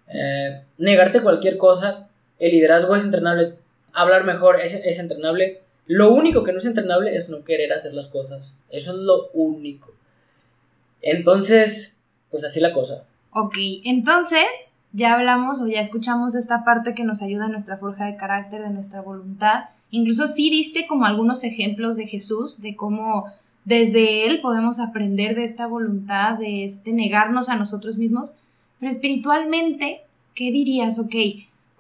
eh, 0.08 0.64
negarte 0.78 1.22
cualquier 1.22 1.58
cosa. 1.58 2.10
El 2.40 2.52
liderazgo 2.52 2.96
es 2.96 3.04
entrenable, 3.04 3.56
hablar 3.94 4.24
mejor 4.24 4.60
es, 4.60 4.74
es 4.74 5.00
entrenable. 5.00 5.62
Lo 5.86 6.14
único 6.14 6.44
que 6.44 6.52
no 6.52 6.60
es 6.60 6.66
entrenable 6.66 7.16
es 7.16 7.30
no 7.30 7.44
querer 7.44 7.74
hacer 7.74 7.94
las 7.94 8.08
cosas. 8.08 8.56
Eso 8.70 8.92
es 8.92 8.98
lo 8.98 9.30
único. 9.34 9.94
Entonces, 11.02 12.02
pues 12.32 12.44
así 12.44 12.60
la 12.60 12.74
cosa. 12.74 13.06
Ok, 13.32 13.56
entonces 13.84 14.46
ya 14.94 15.14
hablamos 15.14 15.60
o 15.60 15.68
ya 15.68 15.82
escuchamos 15.82 16.36
esta 16.36 16.64
parte 16.64 16.94
que 16.94 17.04
nos 17.04 17.22
ayuda 17.22 17.46
en 17.46 17.52
nuestra 17.52 17.78
forja 17.78 18.06
de 18.06 18.16
carácter, 18.16 18.62
de 18.62 18.70
nuestra 18.70 19.02
voluntad. 19.02 19.66
Incluso 19.92 20.28
sí 20.28 20.50
diste 20.50 20.88
como 20.88 21.06
algunos 21.06 21.44
ejemplos 21.44 21.98
de 21.98 22.08
Jesús, 22.08 22.62
de 22.62 22.76
cómo 22.76 23.26
desde 23.66 24.26
Él 24.26 24.40
podemos 24.42 24.80
aprender 24.80 25.36
de 25.36 25.44
esta 25.44 25.68
voluntad, 25.68 26.38
de 26.38 26.64
este 26.64 26.94
negarnos 26.94 27.50
a 27.50 27.56
nosotros 27.56 27.98
mismos. 27.98 28.36
Pero 28.80 28.92
espiritualmente, 28.92 30.02
¿qué 30.36 30.52
dirías? 30.52 31.00
Ok, 31.00 31.16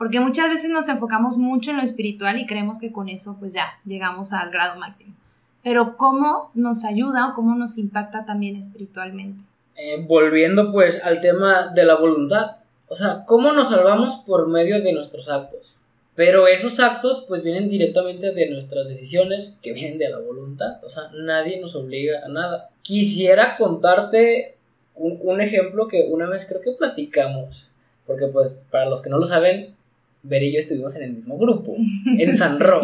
porque 0.03 0.19
muchas 0.19 0.49
veces 0.49 0.69
nos 0.69 0.89
enfocamos 0.89 1.37
mucho 1.37 1.71
en 1.71 1.77
lo 1.77 1.83
espiritual 1.83 2.37
y 2.37 2.45
creemos 2.45 2.77
que 2.77 2.91
con 2.91 3.07
eso 3.07 3.37
pues 3.39 3.53
ya 3.53 3.79
llegamos 3.85 4.33
al 4.33 4.51
grado 4.51 4.77
máximo. 4.77 5.15
Pero 5.63 5.95
¿cómo 5.95 6.51
nos 6.53 6.83
ayuda 6.83 7.29
o 7.29 7.33
cómo 7.33 7.55
nos 7.55 7.77
impacta 7.77 8.25
también 8.25 8.57
espiritualmente? 8.57 9.41
Eh, 9.77 10.03
volviendo 10.05 10.73
pues 10.73 11.01
al 11.01 11.21
tema 11.21 11.71
de 11.73 11.85
la 11.85 11.95
voluntad, 11.95 12.57
o 12.89 12.95
sea, 12.95 13.23
¿cómo 13.25 13.53
nos 13.53 13.69
salvamos 13.69 14.15
por 14.25 14.49
medio 14.49 14.83
de 14.83 14.91
nuestros 14.91 15.29
actos? 15.29 15.77
Pero 16.15 16.47
esos 16.47 16.81
actos 16.81 17.23
pues 17.25 17.41
vienen 17.41 17.69
directamente 17.69 18.31
de 18.31 18.49
nuestras 18.49 18.89
decisiones, 18.89 19.57
que 19.61 19.71
vienen 19.71 19.99
de 19.99 20.09
la 20.09 20.19
voluntad, 20.19 20.83
o 20.83 20.89
sea, 20.89 21.03
nadie 21.17 21.61
nos 21.61 21.77
obliga 21.77 22.25
a 22.25 22.27
nada. 22.27 22.71
Quisiera 22.81 23.55
contarte 23.55 24.57
un, 24.95 25.39
ejemplo 25.39 25.87
que 25.87 26.09
una 26.09 26.27
vez 26.27 26.45
creo 26.45 26.59
que 26.59 26.73
platicamos, 26.73 27.69
porque 28.05 28.27
pues 28.27 28.65
para 28.69 28.89
los 28.89 29.01
que 29.01 29.09
no 29.09 29.17
lo 29.17 29.25
saben, 29.25 29.77
Ver 30.23 30.43
y 30.43 30.53
yo 30.53 30.59
estuvimos 30.59 30.95
en 30.95 31.03
el 31.03 31.13
mismo 31.13 31.37
grupo, 31.37 31.75
en 32.05 32.35
San 32.35 32.59
Ro. 32.59 32.81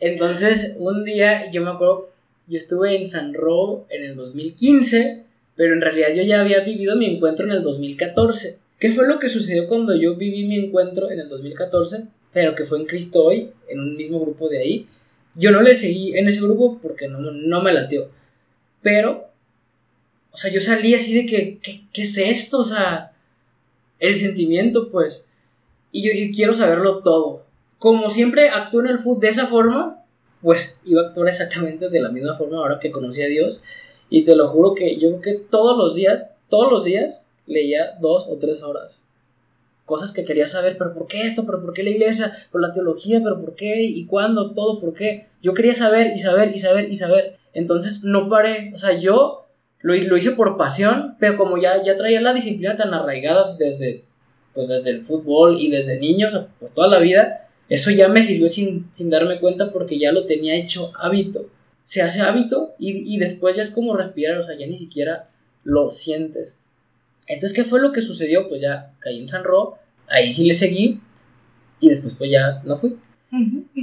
Entonces, 0.00 0.76
un 0.78 1.04
día 1.04 1.50
yo 1.50 1.62
me 1.62 1.70
acuerdo, 1.70 2.10
yo 2.46 2.58
estuve 2.58 2.96
en 2.96 3.06
San 3.06 3.32
Ro 3.32 3.86
en 3.88 4.04
el 4.04 4.16
2015 4.16 5.26
pero 5.56 5.72
en 5.72 5.80
realidad 5.80 6.08
yo 6.14 6.22
ya 6.22 6.42
había 6.42 6.60
vivido 6.60 6.94
mi 6.96 7.06
encuentro 7.06 7.46
en 7.46 7.52
el 7.52 7.62
2014. 7.62 8.58
¿Qué 8.78 8.90
fue 8.90 9.08
lo 9.08 9.18
que 9.18 9.30
sucedió 9.30 9.66
cuando 9.66 9.96
yo 9.96 10.14
viví 10.16 10.44
mi 10.44 10.58
encuentro 10.58 11.10
en 11.10 11.18
el 11.18 11.28
2014? 11.28 12.04
Pero 12.32 12.54
que 12.54 12.66
fue 12.66 12.78
en 12.78 12.84
Cristo 12.84 13.24
hoy, 13.24 13.50
en 13.68 13.80
un 13.80 13.96
mismo 13.96 14.20
grupo 14.20 14.50
de 14.50 14.58
ahí. 14.58 14.88
Yo 15.34 15.50
no 15.50 15.62
le 15.62 15.74
seguí 15.74 16.16
en 16.16 16.28
ese 16.28 16.42
grupo 16.42 16.78
porque 16.82 17.08
no, 17.08 17.18
no 17.20 17.62
me 17.62 17.72
latió. 17.72 18.10
Pero, 18.82 19.30
o 20.30 20.36
sea, 20.36 20.52
yo 20.52 20.60
salí 20.60 20.94
así 20.94 21.14
de 21.14 21.24
que, 21.24 21.58
¿qué, 21.62 22.02
es 22.02 22.18
esto? 22.18 22.58
O 22.58 22.64
sea, 22.64 23.12
el 23.98 24.14
sentimiento, 24.14 24.90
pues. 24.90 25.24
Y 25.96 26.02
yo 26.02 26.12
dije, 26.12 26.30
quiero 26.30 26.52
saberlo 26.52 26.98
todo. 26.98 27.46
Como 27.78 28.10
siempre 28.10 28.50
actúo 28.50 28.82
en 28.82 28.88
el 28.88 28.98
food 28.98 29.18
de 29.18 29.28
esa 29.28 29.46
forma, 29.46 30.04
pues 30.42 30.78
iba 30.84 31.00
a 31.00 31.06
actuar 31.06 31.26
exactamente 31.26 31.88
de 31.88 32.00
la 32.00 32.10
misma 32.10 32.34
forma 32.34 32.58
ahora 32.58 32.78
que 32.78 32.90
conocí 32.90 33.22
a 33.22 33.28
Dios. 33.28 33.62
Y 34.10 34.22
te 34.22 34.36
lo 34.36 34.46
juro 34.46 34.74
que 34.74 34.98
yo 34.98 35.08
creo 35.08 35.20
que 35.22 35.44
todos 35.48 35.74
los 35.78 35.94
días, 35.94 36.34
todos 36.50 36.70
los 36.70 36.84
días, 36.84 37.24
leía 37.46 37.96
dos 37.98 38.26
o 38.28 38.36
tres 38.36 38.62
horas. 38.62 39.00
Cosas 39.86 40.12
que 40.12 40.26
quería 40.26 40.46
saber, 40.46 40.76
pero 40.76 40.92
¿por 40.92 41.06
qué 41.06 41.22
esto? 41.22 41.46
¿Pero 41.46 41.62
por 41.62 41.72
qué 41.72 41.82
la 41.82 41.88
iglesia? 41.88 42.30
¿Por 42.52 42.60
la 42.60 42.72
teología? 42.72 43.22
¿Pero 43.24 43.40
por 43.40 43.54
qué? 43.54 43.82
¿Y 43.82 44.04
cuándo? 44.04 44.52
¿Todo? 44.52 44.78
¿Por 44.78 44.92
qué? 44.92 45.28
Yo 45.40 45.54
quería 45.54 45.72
saber 45.72 46.12
y 46.14 46.18
saber 46.18 46.54
y 46.54 46.58
saber 46.58 46.92
y 46.92 46.96
saber. 46.98 47.38
Entonces 47.54 48.04
no 48.04 48.28
paré. 48.28 48.70
O 48.74 48.78
sea, 48.78 48.98
yo 48.98 49.46
lo, 49.80 49.94
lo 49.94 50.16
hice 50.18 50.32
por 50.32 50.58
pasión, 50.58 51.16
pero 51.18 51.36
como 51.36 51.56
ya, 51.56 51.82
ya 51.82 51.96
traía 51.96 52.20
la 52.20 52.34
disciplina 52.34 52.76
tan 52.76 52.92
arraigada 52.92 53.56
desde, 53.56 54.04
pues 54.56 54.66
desde 54.66 54.90
el 54.90 55.02
fútbol 55.02 55.60
y 55.60 55.70
desde 55.70 56.00
niños, 56.00 56.36
pues 56.58 56.74
toda 56.74 56.88
la 56.88 56.98
vida, 56.98 57.48
eso 57.68 57.92
ya 57.92 58.08
me 58.08 58.24
sirvió 58.24 58.48
sin, 58.48 58.88
sin 58.92 59.10
darme 59.10 59.38
cuenta 59.38 59.72
porque 59.72 60.00
ya 60.00 60.10
lo 60.10 60.26
tenía 60.26 60.56
hecho 60.56 60.90
hábito 60.98 61.48
se 61.86 62.02
hace 62.02 62.20
hábito 62.20 62.74
y, 62.80 63.16
después 63.20 63.54
ya 63.54 63.62
es 63.62 63.70
como 63.70 63.96
respirar, 63.96 64.36
o 64.38 64.42
sea, 64.42 64.58
ya 64.58 64.66
ni 64.66 64.76
siquiera 64.76 65.22
lo 65.62 65.92
sientes. 65.92 66.58
Entonces, 67.28 67.56
¿qué 67.56 67.62
fue 67.62 67.80
lo 67.80 67.92
que 67.92 68.02
sucedió? 68.02 68.48
Pues 68.48 68.60
ya 68.60 68.92
caí 68.98 69.20
en 69.20 69.28
San 69.28 69.44
Ro, 69.44 69.78
ahí 70.08 70.34
sí 70.34 70.48
le 70.48 70.54
seguí 70.54 71.00
y 71.78 71.88
después 71.88 72.16
pues 72.16 72.32
ya 72.32 72.60
no 72.64 72.76
fui. 72.76 72.96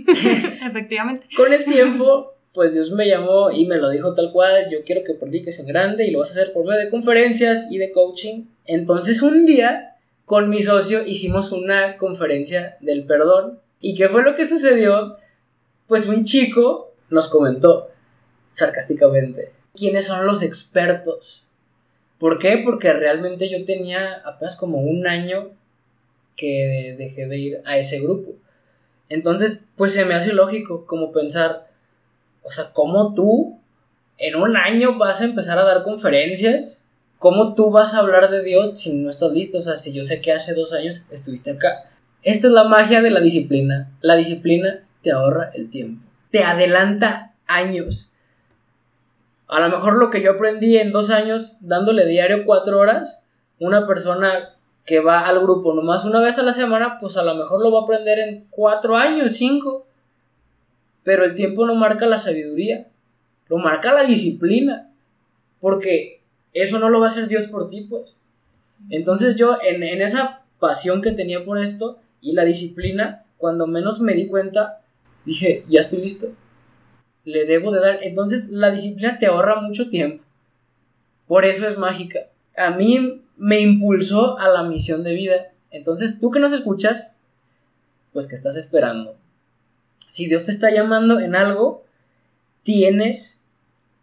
Efectivamente. 0.67 1.29
Con 1.33 1.53
el 1.53 1.63
tiempo, 1.63 2.33
pues 2.51 2.73
Dios 2.73 2.91
me 2.91 3.07
llamó 3.07 3.51
y 3.51 3.67
me 3.67 3.77
lo 3.77 3.89
dijo 3.89 4.13
tal 4.13 4.33
cual, 4.33 4.69
yo 4.69 4.79
quiero 4.85 5.05
que 5.05 5.13
prediques 5.13 5.57
en 5.59 5.67
grande 5.67 6.05
y 6.05 6.11
lo 6.11 6.19
vas 6.19 6.31
a 6.31 6.41
hacer 6.41 6.51
por 6.51 6.65
medio 6.65 6.81
de 6.81 6.89
conferencias 6.89 7.67
y 7.71 7.77
de 7.77 7.93
coaching. 7.93 8.47
Entonces 8.65 9.21
un 9.21 9.45
día 9.45 9.92
con 10.25 10.49
mi 10.49 10.61
socio 10.61 11.05
hicimos 11.05 11.51
una 11.51 11.97
conferencia 11.97 12.77
del 12.81 13.05
perdón. 13.05 13.59
¿Y 13.79 13.95
qué 13.95 14.09
fue 14.09 14.23
lo 14.23 14.35
que 14.35 14.45
sucedió? 14.45 15.17
Pues 15.87 16.07
un 16.07 16.23
chico 16.23 16.93
nos 17.09 17.27
comentó, 17.27 17.89
sarcásticamente. 18.51 19.51
¿Quiénes 19.75 20.05
son 20.05 20.25
los 20.25 20.41
expertos? 20.41 21.47
¿Por 22.17 22.39
qué? 22.39 22.61
Porque 22.63 22.93
realmente 22.93 23.49
yo 23.49 23.65
tenía 23.65 24.21
apenas 24.23 24.55
como 24.55 24.77
un 24.79 25.07
año 25.07 25.51
que 26.35 26.95
dejé 26.97 27.27
de 27.27 27.37
ir 27.37 27.61
a 27.65 27.77
ese 27.77 27.99
grupo. 27.99 28.31
Entonces, 29.09 29.65
pues 29.75 29.93
se 29.93 30.05
me 30.05 30.13
hace 30.13 30.33
lógico 30.33 30.85
como 30.85 31.11
pensar, 31.11 31.67
o 32.41 32.49
sea, 32.49 32.71
¿cómo 32.71 33.13
tú 33.13 33.59
en 34.17 34.35
un 34.35 34.55
año 34.55 34.97
vas 34.97 35.21
a 35.21 35.25
empezar 35.25 35.59
a 35.59 35.63
dar 35.63 35.83
conferencias? 35.83 36.82
¿Cómo 37.23 37.55
tú 37.55 37.71
vas 37.71 37.93
a 37.93 37.99
hablar 37.99 38.29
de 38.29 38.43
Dios 38.43 38.77
si 38.77 38.97
no 38.97 39.09
estás 39.09 39.31
listo? 39.31 39.59
O 39.59 39.61
sea, 39.61 39.77
si 39.77 39.93
yo 39.93 40.03
sé 40.03 40.19
que 40.19 40.33
hace 40.33 40.53
dos 40.53 40.73
años 40.73 41.05
estuviste 41.09 41.51
acá. 41.51 41.89
Esta 42.21 42.47
es 42.47 42.53
la 42.53 42.65
magia 42.65 43.01
de 43.01 43.11
la 43.11 43.21
disciplina. 43.21 43.89
La 44.01 44.17
disciplina 44.17 44.83
te 45.01 45.13
ahorra 45.13 45.49
el 45.53 45.69
tiempo. 45.69 46.05
Te 46.31 46.43
adelanta 46.43 47.31
años. 47.47 48.11
A 49.47 49.61
lo 49.61 49.69
mejor 49.69 49.95
lo 49.95 50.09
que 50.09 50.21
yo 50.21 50.31
aprendí 50.31 50.75
en 50.75 50.91
dos 50.91 51.11
años 51.11 51.55
dándole 51.61 52.05
diario 52.07 52.43
cuatro 52.45 52.77
horas, 52.77 53.21
una 53.57 53.87
persona 53.87 54.57
que 54.85 54.99
va 54.99 55.25
al 55.25 55.39
grupo 55.39 55.73
nomás 55.73 56.03
una 56.03 56.19
vez 56.19 56.37
a 56.39 56.43
la 56.43 56.51
semana, 56.51 56.97
pues 56.99 57.15
a 57.15 57.23
lo 57.23 57.35
mejor 57.35 57.63
lo 57.63 57.71
va 57.71 57.79
a 57.79 57.83
aprender 57.83 58.19
en 58.19 58.47
cuatro 58.49 58.97
años, 58.97 59.37
cinco. 59.37 59.87
Pero 61.03 61.23
el 61.23 61.35
tiempo 61.35 61.65
no 61.65 61.73
marca 61.73 62.05
la 62.05 62.17
sabiduría, 62.17 62.89
lo 63.47 63.59
marca 63.59 63.93
la 63.93 64.03
disciplina, 64.03 64.91
porque 65.61 66.22
eso 66.53 66.79
no 66.79 66.89
lo 66.89 66.99
va 66.99 67.07
a 67.07 67.09
hacer 67.09 67.27
Dios 67.27 67.47
por 67.47 67.67
ti, 67.67 67.81
pues. 67.81 68.19
Entonces 68.89 69.35
yo 69.35 69.57
en, 69.61 69.83
en 69.83 70.01
esa 70.01 70.41
pasión 70.59 71.01
que 71.01 71.11
tenía 71.11 71.45
por 71.45 71.57
esto 71.57 71.99
y 72.21 72.33
la 72.33 72.45
disciplina, 72.45 73.25
cuando 73.37 73.67
menos 73.67 73.99
me 73.99 74.13
di 74.13 74.27
cuenta, 74.27 74.81
dije, 75.25 75.63
ya 75.67 75.79
estoy 75.79 76.01
listo 76.01 76.33
le 77.25 77.45
debo 77.45 77.71
de 77.71 77.79
dar. 77.79 77.99
Entonces 78.01 78.49
la 78.49 78.71
disciplina 78.71 79.17
te 79.19 79.27
ahorra 79.27 79.61
mucho 79.61 79.89
tiempo. 79.89 80.23
Por 81.27 81.45
eso 81.45 81.67
es 81.67 81.77
mágica. 81.77 82.19
A 82.55 82.71
mí 82.71 83.23
me 83.37 83.61
impulsó 83.61 84.37
a 84.37 84.47
la 84.49 84.63
misión 84.63 85.03
de 85.03 85.13
vida. 85.13 85.51
Entonces 85.71 86.19
tú 86.19 86.31
que 86.31 86.39
nos 86.39 86.51
escuchas, 86.51 87.15
pues 88.11 88.27
que 88.27 88.35
estás 88.35 88.57
esperando. 88.57 89.15
Si 90.07 90.27
Dios 90.27 90.43
te 90.43 90.51
está 90.51 90.69
llamando 90.69 91.19
en 91.19 91.35
algo, 91.35 91.85
tienes, 92.61 93.47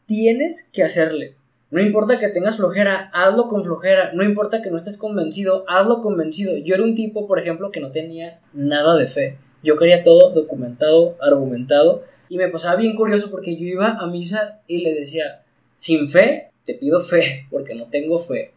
tienes 0.06 0.68
que 0.72 0.82
hacerle. 0.82 1.36
No 1.70 1.80
importa 1.80 2.18
que 2.18 2.28
tengas 2.28 2.56
flojera, 2.56 3.11
hazlo 3.12 3.46
con 3.46 3.62
flojera. 3.62 4.11
No 4.12 4.24
importa 4.24 4.61
que 4.61 4.70
no 4.70 4.76
estés 4.76 4.96
convencido, 4.96 5.64
hazlo 5.68 6.00
convencido. 6.00 6.56
Yo 6.56 6.74
era 6.74 6.83
un 6.83 6.96
tipo, 6.96 7.28
por 7.28 7.38
ejemplo, 7.38 7.70
que 7.70 7.80
no 7.80 7.92
tenía 7.92 8.40
nada 8.52 8.96
de 8.96 9.06
fe. 9.06 9.38
Yo 9.62 9.76
quería 9.76 10.02
todo 10.02 10.30
documentado, 10.30 11.16
argumentado. 11.20 12.02
Y 12.28 12.38
me 12.38 12.48
pasaba 12.48 12.76
bien 12.76 12.96
curioso 12.96 13.30
porque 13.30 13.56
yo 13.56 13.66
iba 13.66 13.90
a 13.90 14.06
misa 14.09 14.61
y 14.66 14.83
le 14.83 14.94
decía, 14.94 15.42
sin 15.76 16.09
fe, 16.09 16.50
te 16.64 16.74
pido 16.74 17.00
fe, 17.00 17.46
porque 17.50 17.74
no 17.74 17.87
tengo 17.87 18.18
fe. 18.18 18.52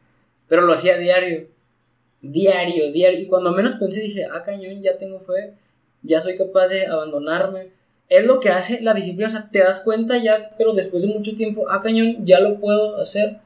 Pero 0.48 0.64
lo 0.64 0.74
hacía 0.74 0.98
diario, 0.98 1.48
diario, 2.22 2.92
diario. 2.92 3.20
Y 3.20 3.28
cuando 3.28 3.52
menos 3.52 3.76
pensé 3.76 4.02
dije, 4.02 4.26
ah, 4.26 4.42
cañón, 4.44 4.82
ya 4.82 4.98
tengo 4.98 5.20
fe, 5.20 5.54
ya 6.02 6.20
soy 6.20 6.36
capaz 6.36 6.68
de 6.70 6.88
abandonarme. 6.88 7.70
Es 8.10 8.26
lo 8.26 8.40
que 8.40 8.50
hace 8.50 8.82
la 8.82 8.94
disciplina, 8.94 9.28
o 9.28 9.32
sea, 9.32 9.50
te 9.52 9.60
das 9.60 9.80
cuenta 9.80 10.18
ya, 10.18 10.52
pero 10.58 10.74
después 10.74 11.04
de 11.04 11.14
mucho 11.14 11.36
tiempo, 11.36 11.70
ah, 11.70 11.82
cañón, 11.82 12.26
ya 12.26 12.40
lo 12.40 12.60
puedo 12.60 12.98
hacer. 12.98 13.38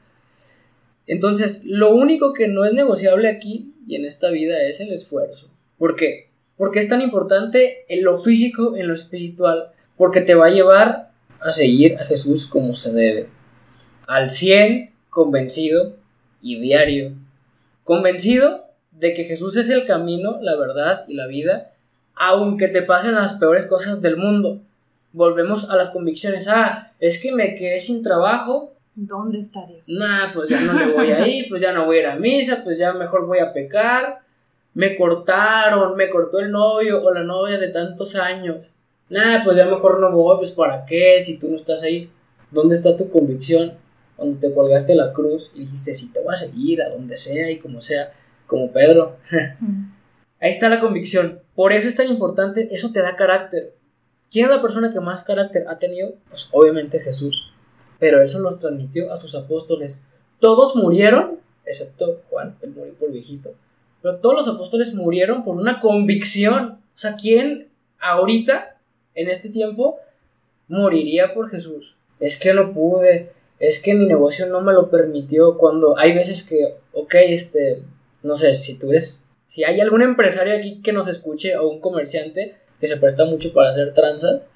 Entonces, 1.06 1.64
lo 1.64 1.94
único 1.94 2.32
que 2.34 2.48
no 2.48 2.64
es 2.64 2.74
negociable 2.74 3.28
aquí 3.28 3.72
y 3.86 3.94
en 3.94 4.04
esta 4.04 4.30
vida 4.30 4.62
es 4.62 4.80
el 4.80 4.92
esfuerzo. 4.92 5.50
¿Por 5.78 5.96
qué? 5.96 6.28
Porque 6.56 6.80
es 6.80 6.88
tan 6.88 7.00
importante 7.00 7.86
en 7.88 8.04
lo 8.04 8.18
físico, 8.18 8.76
en 8.76 8.88
lo 8.88 8.94
espiritual 8.94 9.72
porque 9.98 10.20
te 10.22 10.34
va 10.34 10.46
a 10.46 10.50
llevar 10.50 11.10
a 11.40 11.52
seguir 11.52 11.98
a 11.98 12.04
Jesús 12.04 12.46
como 12.46 12.74
se 12.74 12.92
debe. 12.92 13.28
Al 14.06 14.30
100 14.30 14.94
convencido 15.10 15.96
y 16.40 16.58
diario. 16.60 17.12
Convencido 17.84 18.64
de 18.92 19.12
que 19.12 19.24
Jesús 19.24 19.56
es 19.56 19.68
el 19.68 19.84
camino, 19.84 20.38
la 20.40 20.56
verdad 20.56 21.04
y 21.08 21.14
la 21.14 21.26
vida, 21.26 21.72
aunque 22.18 22.68
te 22.68 22.82
pasen 22.82 23.14
las 23.14 23.34
peores 23.34 23.66
cosas 23.66 24.00
del 24.02 24.16
mundo. 24.16 24.60
Volvemos 25.12 25.70
a 25.70 25.76
las 25.76 25.90
convicciones. 25.90 26.48
Ah, 26.48 26.92
es 27.00 27.20
que 27.22 27.32
me 27.32 27.54
quedé 27.54 27.80
sin 27.80 28.02
trabajo. 28.02 28.72
¿Dónde 28.94 29.38
está 29.38 29.64
Dios? 29.66 29.88
Nah, 29.88 30.32
pues 30.34 30.48
ya 30.48 30.60
no 30.60 30.72
le 30.72 30.92
voy 30.92 31.12
a 31.12 31.26
ir, 31.28 31.48
pues 31.48 31.62
ya 31.62 31.72
no 31.72 31.86
voy 31.86 31.98
a 31.98 32.00
ir 32.00 32.06
a 32.06 32.16
misa, 32.16 32.62
pues 32.64 32.78
ya 32.78 32.92
mejor 32.92 33.26
voy 33.26 33.38
a 33.38 33.52
pecar. 33.52 34.20
me 34.74 34.96
cortaron, 34.96 35.96
me 35.96 36.10
cortó 36.10 36.40
el 36.40 36.50
novio 36.50 37.02
o 37.02 37.12
la 37.12 37.22
novia 37.22 37.58
de 37.58 37.68
tantos 37.68 38.16
años. 38.16 38.70
Nah, 39.08 39.42
pues 39.44 39.56
ya 39.56 39.64
mejor 39.64 40.00
no 40.00 40.10
voy, 40.10 40.36
pues 40.38 40.50
para 40.50 40.84
qué, 40.84 41.20
si 41.20 41.38
tú 41.38 41.48
no 41.48 41.56
estás 41.56 41.82
ahí. 41.82 42.10
¿Dónde 42.50 42.74
está 42.74 42.96
tu 42.96 43.08
convicción? 43.10 43.74
Cuando 44.16 44.38
te 44.38 44.52
colgaste 44.52 44.94
la 44.94 45.12
cruz 45.12 45.52
y 45.54 45.60
dijiste, 45.60 45.94
sí, 45.94 46.12
te 46.12 46.20
voy 46.20 46.34
a 46.34 46.38
seguir 46.38 46.82
a 46.82 46.88
donde 46.88 47.16
sea 47.16 47.50
y 47.50 47.58
como 47.58 47.80
sea, 47.80 48.12
como 48.46 48.70
Pedro. 48.72 49.16
ahí 50.40 50.50
está 50.50 50.68
la 50.68 50.80
convicción. 50.80 51.40
Por 51.54 51.72
eso 51.72 51.88
es 51.88 51.96
tan 51.96 52.08
importante, 52.08 52.68
eso 52.70 52.92
te 52.92 53.00
da 53.00 53.16
carácter. 53.16 53.74
¿Quién 54.30 54.46
es 54.46 54.50
la 54.50 54.62
persona 54.62 54.92
que 54.92 55.00
más 55.00 55.22
carácter 55.22 55.66
ha 55.68 55.78
tenido? 55.78 56.14
Pues 56.28 56.48
obviamente 56.52 57.00
Jesús. 57.00 57.52
Pero 57.98 58.20
eso 58.20 58.38
los 58.38 58.58
transmitió 58.58 59.12
a 59.12 59.16
sus 59.16 59.34
apóstoles. 59.34 60.04
Todos 60.38 60.76
murieron, 60.76 61.40
excepto 61.64 62.20
Juan, 62.30 62.56
él 62.62 62.70
murió 62.70 62.94
por 62.94 63.10
viejito. 63.10 63.54
Pero 64.02 64.16
todos 64.16 64.36
los 64.36 64.54
apóstoles 64.54 64.94
murieron 64.94 65.42
por 65.44 65.56
una 65.56 65.80
convicción. 65.80 66.78
O 66.94 66.98
sea, 66.98 67.16
¿quién 67.16 67.68
ahorita, 68.00 68.76
en 69.14 69.28
este 69.28 69.48
tiempo, 69.48 69.98
moriría 70.68 71.34
por 71.34 71.50
Jesús? 71.50 71.96
Es 72.20 72.38
que 72.38 72.54
no 72.54 72.72
pude, 72.72 73.32
es 73.58 73.82
que 73.82 73.94
mi 73.94 74.06
negocio 74.06 74.46
no 74.46 74.60
me 74.60 74.72
lo 74.72 74.90
permitió. 74.90 75.56
Cuando 75.56 75.98
hay 75.98 76.14
veces 76.14 76.42
que, 76.42 76.76
ok, 76.92 77.14
este, 77.14 77.82
no 78.22 78.36
sé, 78.36 78.54
si 78.54 78.78
tú 78.78 78.90
eres, 78.90 79.17
si 79.48 79.64
hay 79.64 79.80
algún 79.80 80.02
empresario 80.02 80.54
aquí 80.54 80.82
que 80.82 80.92
nos 80.92 81.08
escuche 81.08 81.56
o 81.56 81.68
un 81.68 81.80
comerciante, 81.80 82.54
que 82.78 82.86
se 82.86 82.98
presta 82.98 83.24
mucho 83.24 83.52
para 83.54 83.70
hacer 83.70 83.94
tranzas. 83.94 84.50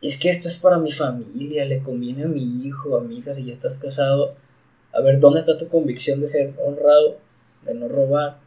Es 0.00 0.18
que 0.18 0.30
esto 0.30 0.48
es 0.48 0.58
para 0.58 0.78
mi 0.78 0.90
familia, 0.90 1.66
le 1.66 1.80
conviene 1.80 2.24
a 2.24 2.28
mi 2.28 2.66
hijo, 2.66 2.96
a 2.96 3.02
mi 3.02 3.18
hija 3.18 3.34
si 3.34 3.44
ya 3.44 3.52
estás 3.52 3.76
casado. 3.76 4.34
A 4.90 5.02
ver, 5.02 5.20
¿dónde 5.20 5.40
está 5.40 5.56
tu 5.56 5.68
convicción 5.68 6.18
de 6.18 6.28
ser 6.28 6.54
honrado, 6.64 7.18
de 7.62 7.74
no 7.74 7.88
robar? 7.88 8.38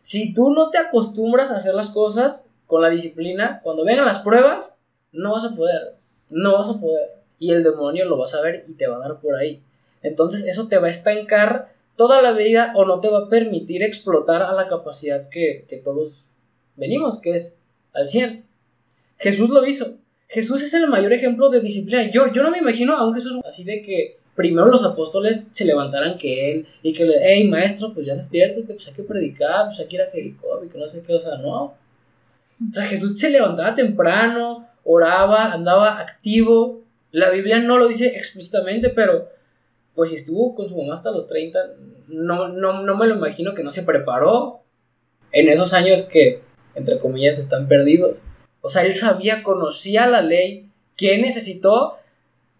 Si 0.00 0.34
tú 0.34 0.50
no 0.50 0.70
te 0.70 0.78
acostumbras 0.78 1.52
a 1.52 1.56
hacer 1.56 1.74
las 1.74 1.90
cosas 1.90 2.48
con 2.66 2.82
la 2.82 2.90
disciplina, 2.90 3.60
cuando 3.62 3.84
vengan 3.84 4.04
las 4.04 4.18
pruebas, 4.18 4.74
no 5.12 5.32
vas 5.32 5.44
a 5.44 5.54
poder, 5.54 5.94
no 6.28 6.54
vas 6.54 6.68
a 6.68 6.80
poder. 6.80 7.22
Y 7.38 7.52
el 7.52 7.62
demonio 7.62 8.04
lo 8.06 8.18
vas 8.18 8.34
a 8.34 8.40
ver 8.40 8.64
y 8.66 8.74
te 8.74 8.88
va 8.88 8.96
a 8.96 9.08
dar 9.08 9.20
por 9.20 9.36
ahí. 9.36 9.62
Entonces 10.02 10.44
eso 10.44 10.66
te 10.66 10.78
va 10.78 10.88
a 10.88 10.90
estancar 10.90 11.68
toda 11.96 12.22
la 12.22 12.32
vida 12.32 12.72
o 12.74 12.84
no 12.84 13.00
te 13.00 13.08
va 13.08 13.18
a 13.18 13.28
permitir 13.28 13.82
explotar 13.82 14.42
a 14.42 14.52
la 14.52 14.66
capacidad 14.66 15.28
que, 15.28 15.64
que 15.68 15.76
todos 15.76 16.26
venimos, 16.76 17.20
que 17.20 17.30
es 17.30 17.56
al 17.92 18.08
100. 18.08 18.44
Jesús 19.18 19.50
lo 19.50 19.64
hizo. 19.64 19.96
Jesús 20.28 20.62
es 20.62 20.74
el 20.74 20.88
mayor 20.88 21.12
ejemplo 21.12 21.48
de 21.48 21.60
disciplina. 21.60 22.10
Yo, 22.10 22.32
yo 22.32 22.42
no 22.42 22.50
me 22.50 22.58
imagino 22.58 22.96
a 22.96 23.06
un 23.06 23.14
Jesús 23.14 23.36
así 23.46 23.64
de 23.64 23.82
que 23.82 24.18
primero 24.34 24.66
los 24.66 24.84
apóstoles 24.84 25.48
se 25.52 25.64
levantaran 25.64 26.18
que 26.18 26.50
él 26.50 26.66
y 26.82 26.92
que 26.92 27.04
le, 27.04 27.16
hey 27.20 27.46
maestro, 27.48 27.94
pues 27.94 28.06
ya 28.06 28.14
despiértate, 28.14 28.74
pues 28.74 28.88
hay 28.88 28.94
que 28.94 29.04
predicar, 29.04 29.66
pues 29.66 29.78
hay 29.78 29.86
que 29.86 29.96
ir 29.96 30.02
a 30.02 30.10
Jericó 30.10 30.64
y 30.64 30.68
que 30.68 30.78
no 30.78 30.88
sé 30.88 31.02
qué, 31.02 31.14
o 31.14 31.20
sea, 31.20 31.36
no. 31.36 31.62
O 31.64 32.72
sea, 32.72 32.84
Jesús 32.84 33.18
se 33.18 33.30
levantaba 33.30 33.74
temprano, 33.74 34.66
oraba, 34.84 35.52
andaba 35.52 36.00
activo. 36.00 36.82
La 37.12 37.30
Biblia 37.30 37.58
no 37.60 37.78
lo 37.78 37.86
dice 37.86 38.08
explícitamente, 38.16 38.90
pero 38.90 39.28
pues 39.94 40.10
si 40.10 40.16
estuvo 40.16 40.54
con 40.54 40.68
su 40.68 40.76
mamá 40.76 40.94
hasta 40.94 41.10
los 41.10 41.26
30, 41.26 41.58
no, 42.08 42.48
no, 42.48 42.82
no 42.82 42.96
me 42.96 43.06
lo 43.06 43.14
imagino 43.14 43.54
que 43.54 43.62
no 43.62 43.70
se 43.70 43.82
preparó 43.82 44.60
en 45.32 45.48
esos 45.48 45.72
años 45.72 46.02
que 46.02 46.42
entre 46.74 46.98
comillas, 46.98 47.38
están 47.38 47.68
perdidos. 47.68 48.20
O 48.60 48.68
sea, 48.68 48.84
él 48.84 48.92
sabía, 48.92 49.42
conocía 49.42 50.06
la 50.06 50.22
ley, 50.22 50.70
¿quién 50.96 51.22
necesitó? 51.22 51.94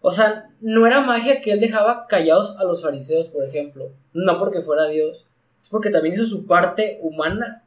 O 0.01 0.11
sea, 0.11 0.49
no 0.61 0.85
era 0.85 1.01
magia 1.01 1.41
que 1.41 1.51
él 1.51 1.59
dejaba 1.59 2.07
callados 2.07 2.55
a 2.57 2.63
los 2.63 2.81
fariseos, 2.81 3.27
por 3.27 3.43
ejemplo. 3.43 3.89
No 4.13 4.39
porque 4.39 4.61
fuera 4.61 4.87
Dios, 4.87 5.25
es 5.61 5.69
porque 5.69 5.89
también 5.89 6.13
hizo 6.13 6.25
su 6.25 6.45
parte 6.47 6.99
humana. 7.01 7.63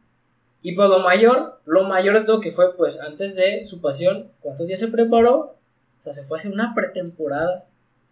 Y 0.63 0.73
pues 0.73 0.89
lo 0.89 1.01
mayor, 1.01 1.61
lo 1.67 1.85
mayor 1.85 2.19
de 2.19 2.25
todo 2.25 2.41
que 2.41 2.51
fue, 2.51 2.77
pues 2.77 2.99
antes 3.01 3.37
de 3.37 3.65
su 3.65 3.81
pasión, 3.81 4.31
¿cuántos 4.41 4.67
días 4.67 4.81
se 4.81 4.89
preparó? 4.89 5.57
O 6.01 6.03
sea, 6.03 6.13
se 6.13 6.25
fue 6.25 6.39
hace 6.39 6.49
una 6.49 6.75
pretemporada 6.75 7.65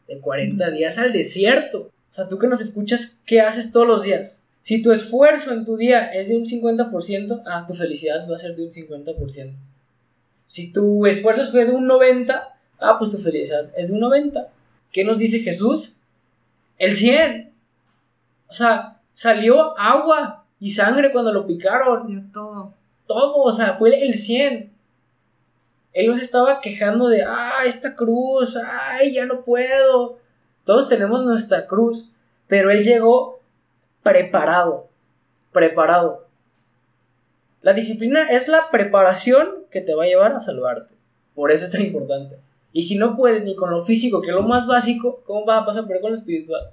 de 0.08 0.20
40 0.20 0.70
días 0.70 0.98
al 0.98 1.12
desierto. 1.12 1.90
O 2.10 2.14
sea, 2.14 2.28
tú 2.28 2.38
que 2.38 2.46
nos 2.46 2.60
escuchas, 2.60 3.18
¿qué 3.26 3.40
haces 3.40 3.72
todos 3.72 3.86
los 3.86 4.02
días? 4.02 4.44
Si 4.62 4.82
tu 4.82 4.90
esfuerzo 4.92 5.52
en 5.52 5.64
tu 5.64 5.76
día 5.76 6.06
es 6.06 6.28
de 6.28 6.36
un 6.36 6.44
50%, 6.44 7.42
ah, 7.46 7.64
tu 7.66 7.74
felicidad 7.74 8.28
va 8.28 8.36
a 8.36 8.38
ser 8.38 8.56
de 8.56 8.64
un 8.64 8.70
50%. 8.70 9.54
Si 10.46 10.72
tu 10.72 11.06
esfuerzo 11.06 11.44
fue 11.50 11.66
de 11.66 11.72
un 11.72 11.86
90%, 11.88 12.42
ah, 12.80 12.96
pues 12.98 13.10
tu 13.10 13.18
felicidad 13.18 13.70
es 13.76 13.88
de 13.88 13.94
un 13.94 14.00
90%. 14.00 14.48
¿Qué 14.92 15.04
nos 15.04 15.18
dice 15.18 15.40
Jesús? 15.40 15.92
El 16.78 16.94
100. 16.94 17.52
O 18.48 18.54
sea, 18.54 19.00
salió 19.12 19.78
agua 19.78 20.44
y 20.58 20.70
sangre 20.70 21.12
cuando 21.12 21.32
lo 21.32 21.46
picaron. 21.46 22.32
todo. 22.32 22.72
Todo, 23.06 23.36
o 23.36 23.52
sea, 23.52 23.72
fue 23.72 24.02
el 24.02 24.14
100. 24.14 24.72
Él 25.96 26.08
nos 26.08 26.18
estaba 26.18 26.60
quejando 26.60 27.08
de, 27.08 27.22
ah, 27.22 27.64
esta 27.64 27.96
cruz, 27.96 28.54
ay, 28.58 29.14
ya 29.14 29.24
no 29.24 29.40
puedo. 29.40 30.18
Todos 30.64 30.90
tenemos 30.90 31.24
nuestra 31.24 31.66
cruz, 31.66 32.10
pero 32.48 32.70
él 32.70 32.84
llegó 32.84 33.40
preparado, 34.02 34.90
preparado. 35.52 36.26
La 37.62 37.72
disciplina 37.72 38.28
es 38.28 38.46
la 38.46 38.70
preparación 38.70 39.48
que 39.70 39.80
te 39.80 39.94
va 39.94 40.04
a 40.04 40.06
llevar 40.06 40.34
a 40.34 40.38
salvarte. 40.38 40.92
Por 41.34 41.50
eso 41.50 41.64
es 41.64 41.70
tan 41.70 41.80
importante. 41.80 42.36
Y 42.74 42.82
si 42.82 42.98
no 42.98 43.16
puedes 43.16 43.42
ni 43.44 43.56
con 43.56 43.70
lo 43.70 43.82
físico, 43.82 44.20
que 44.20 44.28
es 44.28 44.34
lo 44.34 44.42
más 44.42 44.66
básico, 44.66 45.22
¿cómo 45.24 45.46
vas 45.46 45.62
a 45.62 45.64
pasar 45.64 45.86
por 45.86 45.98
con 46.02 46.10
lo 46.10 46.16
espiritual? 46.18 46.72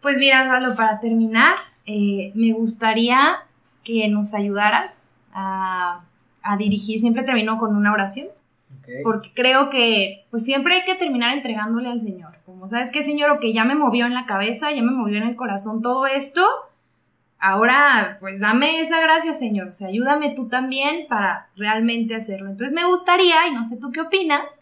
Pues 0.00 0.18
mira, 0.18 0.44
Osvaldo, 0.44 0.76
para 0.76 1.00
terminar, 1.00 1.56
eh, 1.84 2.30
me 2.36 2.52
gustaría 2.52 3.38
que 3.82 4.08
nos 4.08 4.34
ayudaras 4.34 5.16
a, 5.32 6.04
a, 6.44 6.56
dirigir. 6.56 7.00
Siempre 7.00 7.24
termino 7.24 7.58
con 7.58 7.74
una 7.74 7.92
oración. 7.92 8.28
Porque 9.02 9.30
creo 9.34 9.70
que 9.70 10.26
pues 10.30 10.44
siempre 10.44 10.74
hay 10.74 10.84
que 10.84 10.94
terminar 10.94 11.36
entregándole 11.36 11.88
al 11.88 12.00
Señor. 12.00 12.34
Como 12.44 12.68
sabes 12.68 12.90
que 12.90 13.02
Señor, 13.02 13.30
o 13.30 13.40
que 13.40 13.52
ya 13.52 13.64
me 13.64 13.74
movió 13.74 14.06
en 14.06 14.14
la 14.14 14.26
cabeza, 14.26 14.72
ya 14.72 14.82
me 14.82 14.90
movió 14.90 15.16
en 15.18 15.24
el 15.24 15.36
corazón 15.36 15.82
todo 15.82 16.06
esto, 16.06 16.44
ahora 17.38 18.18
pues 18.20 18.40
dame 18.40 18.80
esa 18.80 19.00
gracia, 19.00 19.32
Señor. 19.32 19.68
O 19.68 19.72
sea, 19.72 19.88
ayúdame 19.88 20.30
tú 20.34 20.48
también 20.48 21.06
para 21.08 21.48
realmente 21.56 22.14
hacerlo. 22.14 22.50
Entonces 22.50 22.74
me 22.74 22.84
gustaría, 22.84 23.46
y 23.48 23.54
no 23.54 23.64
sé 23.64 23.76
tú 23.76 23.92
qué 23.92 24.00
opinas, 24.00 24.60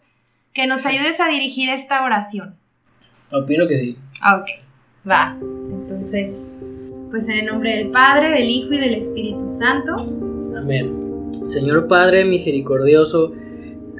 que 0.53 0.67
nos 0.67 0.85
ayudes 0.85 1.19
a 1.19 1.27
dirigir 1.27 1.69
esta 1.69 2.03
oración. 2.03 2.55
Opino 3.31 3.67
que 3.67 3.77
sí. 3.77 3.97
Ah, 4.21 4.37
ok, 4.37 4.47
va. 5.09 5.37
Entonces, 5.39 6.57
pues 7.09 7.27
en 7.29 7.39
el 7.39 7.45
nombre 7.45 7.77
del 7.77 7.91
Padre, 7.91 8.29
del 8.29 8.49
Hijo 8.49 8.73
y 8.73 8.77
del 8.77 8.95
Espíritu 8.95 9.47
Santo. 9.47 9.95
Amén. 10.57 11.29
Señor 11.47 11.87
Padre 11.87 12.25
misericordioso, 12.25 13.33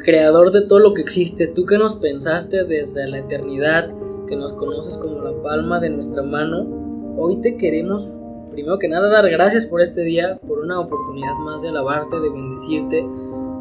creador 0.01 0.51
de 0.51 0.61
todo 0.61 0.79
lo 0.79 0.93
que 0.93 1.01
existe, 1.01 1.47
tú 1.47 1.65
que 1.65 1.77
nos 1.77 1.95
pensaste 1.95 2.63
desde 2.63 3.07
la 3.07 3.19
eternidad, 3.19 3.91
que 4.27 4.35
nos 4.35 4.53
conoces 4.53 4.97
como 4.97 5.21
la 5.21 5.33
palma 5.41 5.79
de 5.79 5.89
nuestra 5.89 6.23
mano, 6.23 7.15
hoy 7.17 7.41
te 7.41 7.57
queremos, 7.57 8.13
primero 8.51 8.79
que 8.79 8.87
nada, 8.87 9.09
dar 9.09 9.29
gracias 9.29 9.65
por 9.65 9.81
este 9.81 10.01
día, 10.01 10.39
por 10.47 10.59
una 10.59 10.79
oportunidad 10.79 11.33
más 11.43 11.61
de 11.61 11.69
alabarte, 11.69 12.19
de 12.19 12.29
bendecirte, 12.29 13.07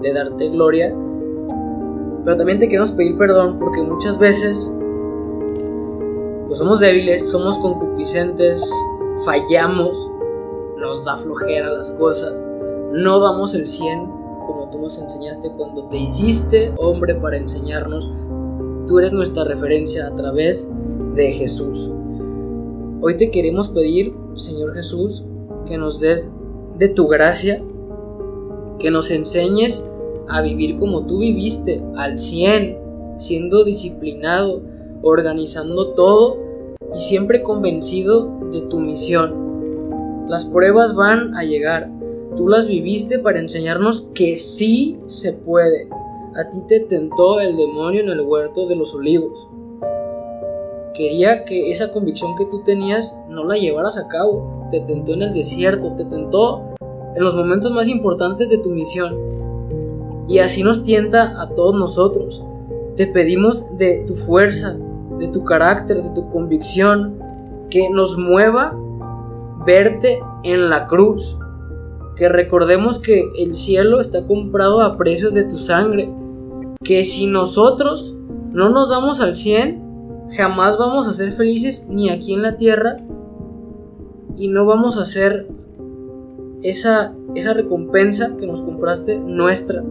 de 0.03 0.13
darte 0.13 0.49
gloria. 0.51 0.95
Pero 2.25 2.37
también 2.37 2.59
te 2.59 2.69
queremos 2.69 2.93
pedir 2.93 3.17
perdón 3.17 3.57
porque 3.59 3.83
muchas 3.83 4.19
veces 4.19 4.73
pues 6.47 6.59
somos 6.59 6.81
débiles, 6.81 7.31
somos 7.31 7.59
concupiscentes, 7.59 8.69
fallamos, 9.25 10.11
nos 10.77 11.05
da 11.05 11.17
flojera 11.17 11.71
las 11.71 11.91
cosas, 11.91 12.51
no 12.93 13.21
damos 13.21 13.55
el 13.55 13.69
100 13.69 14.07
como 14.07 14.20
tú 14.71 14.81
nos 14.81 14.99
enseñaste 14.99 15.51
cuando 15.57 15.89
te 15.89 15.99
hiciste 15.99 16.73
hombre 16.79 17.15
para 17.15 17.37
enseñarnos. 17.37 18.11
Tú 18.87 18.99
eres 18.99 19.13
nuestra 19.13 19.45
referencia 19.45 20.07
a 20.07 20.15
través 20.15 20.69
de 21.15 21.33
Jesús. 21.33 21.91
Hoy 23.03 23.17
te 23.17 23.31
queremos 23.31 23.69
pedir, 23.69 24.15
Señor 24.35 24.75
Jesús, 24.75 25.25
que 25.67 25.79
nos 25.79 26.01
des 26.01 26.33
de 26.79 26.89
tu 26.89 27.09
gracia, 27.09 27.63
que 28.79 28.91
nos 28.91 29.11
enseñes 29.11 29.87
a 30.29 30.43
vivir 30.43 30.77
como 30.77 31.07
tú 31.07 31.19
viviste, 31.19 31.83
al 31.97 32.19
100, 32.19 32.79
siendo 33.19 33.65
disciplinado, 33.65 34.63
organizando 35.03 35.95
todo 35.95 36.39
y 36.95 36.99
siempre 36.99 37.43
convencido 37.43 38.31
de 38.53 38.63
tu 38.63 38.81
misión. 38.81 40.27
Las 40.29 40.45
pruebas 40.45 40.95
van 40.95 41.35
a 41.35 41.43
llegar, 41.43 41.91
Tú 42.37 42.49
las 42.49 42.69
viviste 42.69 43.19
para 43.19 43.41
enseñarnos 43.41 44.03
que 44.15 44.37
sí 44.37 44.99
se 45.07 45.33
puede. 45.33 45.89
A 46.37 46.49
ti 46.49 46.59
te 46.69 46.81
tentó 46.81 47.41
el 47.41 47.57
demonio 47.57 48.03
en 48.03 48.09
el 48.09 48.21
huerto 48.21 48.67
de 48.67 48.77
los 48.77 48.95
olivos. 48.95 49.49
Quería 50.95 51.45
que 51.45 51.73
esa 51.73 51.91
convicción 51.91 52.37
que 52.37 52.47
tú 52.47 52.63
tenías 52.63 53.19
no 53.29 53.45
la 53.45 53.57
llevaras 53.57 53.97
a 53.97 54.07
cabo. 54.07 54.69
Te 54.71 54.81
tentó 54.81 55.13
en 55.15 55.23
el 55.23 55.33
desierto, 55.33 55.95
te 55.97 56.05
tentó 56.05 56.63
en 57.17 57.23
los 57.23 57.35
momentos 57.35 57.73
más 57.73 57.89
importantes 57.89 58.49
de 58.49 58.59
tu 58.59 58.71
misión. 58.71 59.19
Y 60.29 60.39
así 60.39 60.63
nos 60.63 60.85
tienta 60.85 61.41
a 61.41 61.49
todos 61.55 61.75
nosotros. 61.75 62.45
Te 62.95 63.09
pedimos 63.09 63.65
de 63.77 64.05
tu 64.07 64.15
fuerza, 64.15 64.77
de 65.19 65.29
tu 65.29 65.43
carácter, 65.43 66.03
de 66.03 66.11
tu 66.11 66.29
convicción, 66.29 67.19
que 67.71 67.91
nos 67.91 68.17
mueva 68.17 68.77
verte 69.67 70.21
en 70.45 70.71
la 70.71 70.87
cruz, 70.87 71.37
que 72.17 72.29
recordemos 72.29 72.99
que 72.99 73.31
el 73.39 73.55
cielo 73.55 74.01
está 74.01 74.25
comprado 74.25 74.83
a 74.83 74.97
precios 74.97 75.33
de 75.33 75.45
tu 75.45 75.59
sangre, 75.59 76.13
que 76.83 77.05
si 77.05 77.27
nosotros 77.27 78.17
no 78.53 78.69
nos 78.69 78.91
damos 78.91 79.21
al 79.21 79.37
100, 79.37 80.29
jamás 80.37 80.79
vamos 80.79 81.09
a 81.09 81.13
ser 81.13 81.33
felices 81.33 81.87
ni 81.89 82.11
aquí 82.11 82.35
en 82.35 82.43
la 82.43 82.57
tierra 82.57 82.99
y 84.37 84.49
no 84.49 84.65
vamos 84.65 84.99
a 84.99 85.03
hacer 85.03 85.49
esa, 86.63 87.15
esa 87.35 87.55
recompensa 87.55 88.37
que 88.37 88.47
nos 88.47 88.63
compraste 88.63 89.19
nuestra. 89.19 89.83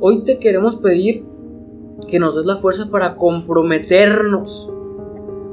Hoy 0.00 0.22
te 0.24 0.38
queremos 0.38 0.76
pedir 0.76 1.24
que 2.08 2.18
nos 2.18 2.34
des 2.34 2.46
la 2.46 2.56
fuerza 2.56 2.90
para 2.90 3.16
comprometernos, 3.16 4.70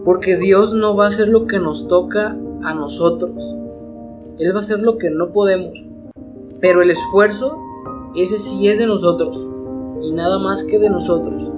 porque 0.05 0.37
Dios 0.37 0.73
no 0.73 0.95
va 0.95 1.05
a 1.05 1.09
hacer 1.09 1.27
lo 1.27 1.47
que 1.47 1.59
nos 1.59 1.87
toca 1.87 2.37
a 2.63 2.73
nosotros. 2.73 3.56
Él 4.39 4.53
va 4.53 4.59
a 4.59 4.61
hacer 4.61 4.79
lo 4.79 4.97
que 4.97 5.09
no 5.09 5.29
podemos. 5.29 5.83
Pero 6.61 6.81
el 6.81 6.91
esfuerzo, 6.91 7.57
ese 8.15 8.39
sí 8.39 8.67
es 8.67 8.77
de 8.77 8.87
nosotros, 8.87 9.47
y 10.01 10.11
nada 10.11 10.39
más 10.39 10.63
que 10.63 10.79
de 10.79 10.89
nosotros. 10.89 11.51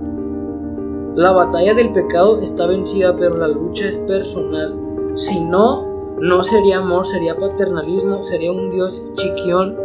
La 1.16 1.32
batalla 1.32 1.74
del 1.74 1.92
pecado 1.92 2.40
está 2.42 2.68
vencida, 2.68 3.16
pero 3.18 3.36
la 3.36 3.48
lucha 3.48 3.86
es 3.86 3.98
personal. 4.00 4.80
Si 5.16 5.42
no, 5.42 6.16
no 6.22 6.44
sería 6.44 6.78
amor, 6.78 7.06
sería 7.06 7.36
paternalismo, 7.36 8.24
sería 8.24 8.52
un 8.52 8.70
Dios 8.70 9.04
chiquión. 9.16 9.78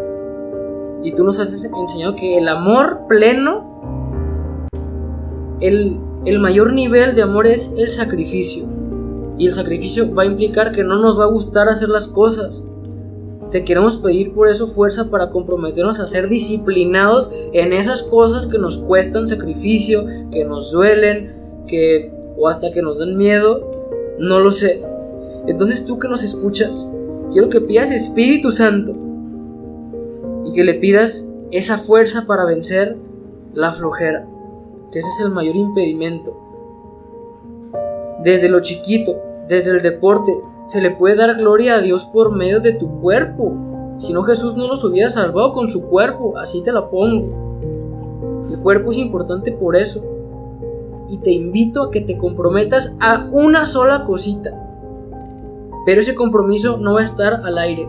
Y 1.02 1.12
tú 1.12 1.24
nos 1.24 1.38
has 1.38 1.52
enseñado 1.52 2.14
que 2.14 2.38
el 2.38 2.48
amor 2.48 3.06
pleno, 3.08 4.68
el, 5.60 5.98
el 6.24 6.38
mayor 6.38 6.72
nivel 6.72 7.14
de 7.14 7.22
amor 7.22 7.46
es 7.46 7.72
el 7.76 7.90
sacrificio. 7.90 8.66
Y 9.36 9.48
el 9.48 9.54
sacrificio 9.54 10.14
va 10.14 10.22
a 10.22 10.26
implicar 10.26 10.70
que 10.70 10.84
no 10.84 10.98
nos 10.98 11.18
va 11.18 11.24
a 11.24 11.28
gustar 11.28 11.68
hacer 11.68 11.88
las 11.88 12.06
cosas. 12.06 12.62
Te 13.54 13.64
queremos 13.64 13.98
pedir 13.98 14.34
por 14.34 14.48
eso 14.48 14.66
fuerza 14.66 15.10
para 15.10 15.30
comprometernos 15.30 16.00
a 16.00 16.08
ser 16.08 16.26
disciplinados 16.28 17.30
en 17.52 17.72
esas 17.72 18.02
cosas 18.02 18.48
que 18.48 18.58
nos 18.58 18.78
cuestan 18.78 19.28
sacrificio, 19.28 20.06
que 20.32 20.44
nos 20.44 20.72
duelen, 20.72 21.36
que 21.68 22.12
o 22.36 22.48
hasta 22.48 22.72
que 22.72 22.82
nos 22.82 22.98
dan 22.98 23.16
miedo, 23.16 24.16
no 24.18 24.40
lo 24.40 24.50
sé. 24.50 24.80
Entonces 25.46 25.86
tú 25.86 26.00
que 26.00 26.08
nos 26.08 26.24
escuchas, 26.24 26.84
quiero 27.30 27.48
que 27.48 27.60
pidas 27.60 27.92
Espíritu 27.92 28.50
Santo 28.50 28.92
y 30.46 30.52
que 30.52 30.64
le 30.64 30.74
pidas 30.74 31.24
esa 31.52 31.78
fuerza 31.78 32.26
para 32.26 32.46
vencer 32.46 32.96
la 33.54 33.72
flojera, 33.72 34.26
que 34.90 34.98
ese 34.98 35.08
es 35.10 35.20
el 35.20 35.30
mayor 35.30 35.54
impedimento. 35.54 36.36
Desde 38.24 38.48
lo 38.48 38.58
chiquito, 38.58 39.16
desde 39.46 39.70
el 39.70 39.80
deporte, 39.80 40.32
se 40.66 40.80
le 40.80 40.90
puede 40.90 41.16
dar 41.16 41.36
gloria 41.36 41.76
a 41.76 41.80
Dios 41.80 42.04
por 42.04 42.34
medio 42.34 42.60
de 42.60 42.72
tu 42.72 43.00
cuerpo. 43.00 43.52
Si 43.98 44.12
no, 44.12 44.22
Jesús 44.22 44.56
no 44.56 44.66
nos 44.66 44.82
hubiera 44.84 45.10
salvado 45.10 45.52
con 45.52 45.68
su 45.68 45.82
cuerpo, 45.84 46.36
así 46.38 46.62
te 46.62 46.72
la 46.72 46.88
pongo. 46.88 48.42
El 48.50 48.58
cuerpo 48.60 48.90
es 48.90 48.98
importante 48.98 49.52
por 49.52 49.76
eso. 49.76 50.02
Y 51.08 51.18
te 51.18 51.32
invito 51.32 51.82
a 51.82 51.90
que 51.90 52.00
te 52.00 52.16
comprometas 52.16 52.96
a 53.00 53.28
una 53.30 53.66
sola 53.66 54.04
cosita. 54.04 54.60
Pero 55.84 56.00
ese 56.00 56.14
compromiso 56.14 56.78
no 56.78 56.94
va 56.94 57.00
a 57.00 57.04
estar 57.04 57.42
al 57.44 57.58
aire. 57.58 57.88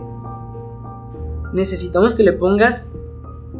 Necesitamos 1.52 2.14
que 2.14 2.22
le 2.22 2.34
pongas 2.34 2.92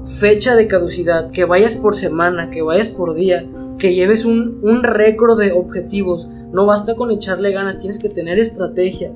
fecha 0.07 0.55
de 0.55 0.69
caducidad, 0.69 1.31
que 1.31 1.45
vayas 1.45 1.77
por 1.77 1.97
semana, 1.97 2.51
que 2.51 2.63
vayas 2.63 2.89
por 2.89 3.15
día, 3.15 3.47
que 3.79 3.95
lleves 3.95 4.25
un, 4.25 4.61
un 4.63 4.83
récord 4.83 5.39
de 5.39 5.53
objetivos. 5.53 6.29
No 6.53 6.67
basta 6.67 6.95
con 6.95 7.11
echarle 7.11 7.53
ganas, 7.53 7.79
tienes 7.79 7.99
que 7.99 8.09
tener 8.09 8.39
estrategia. 8.39 9.13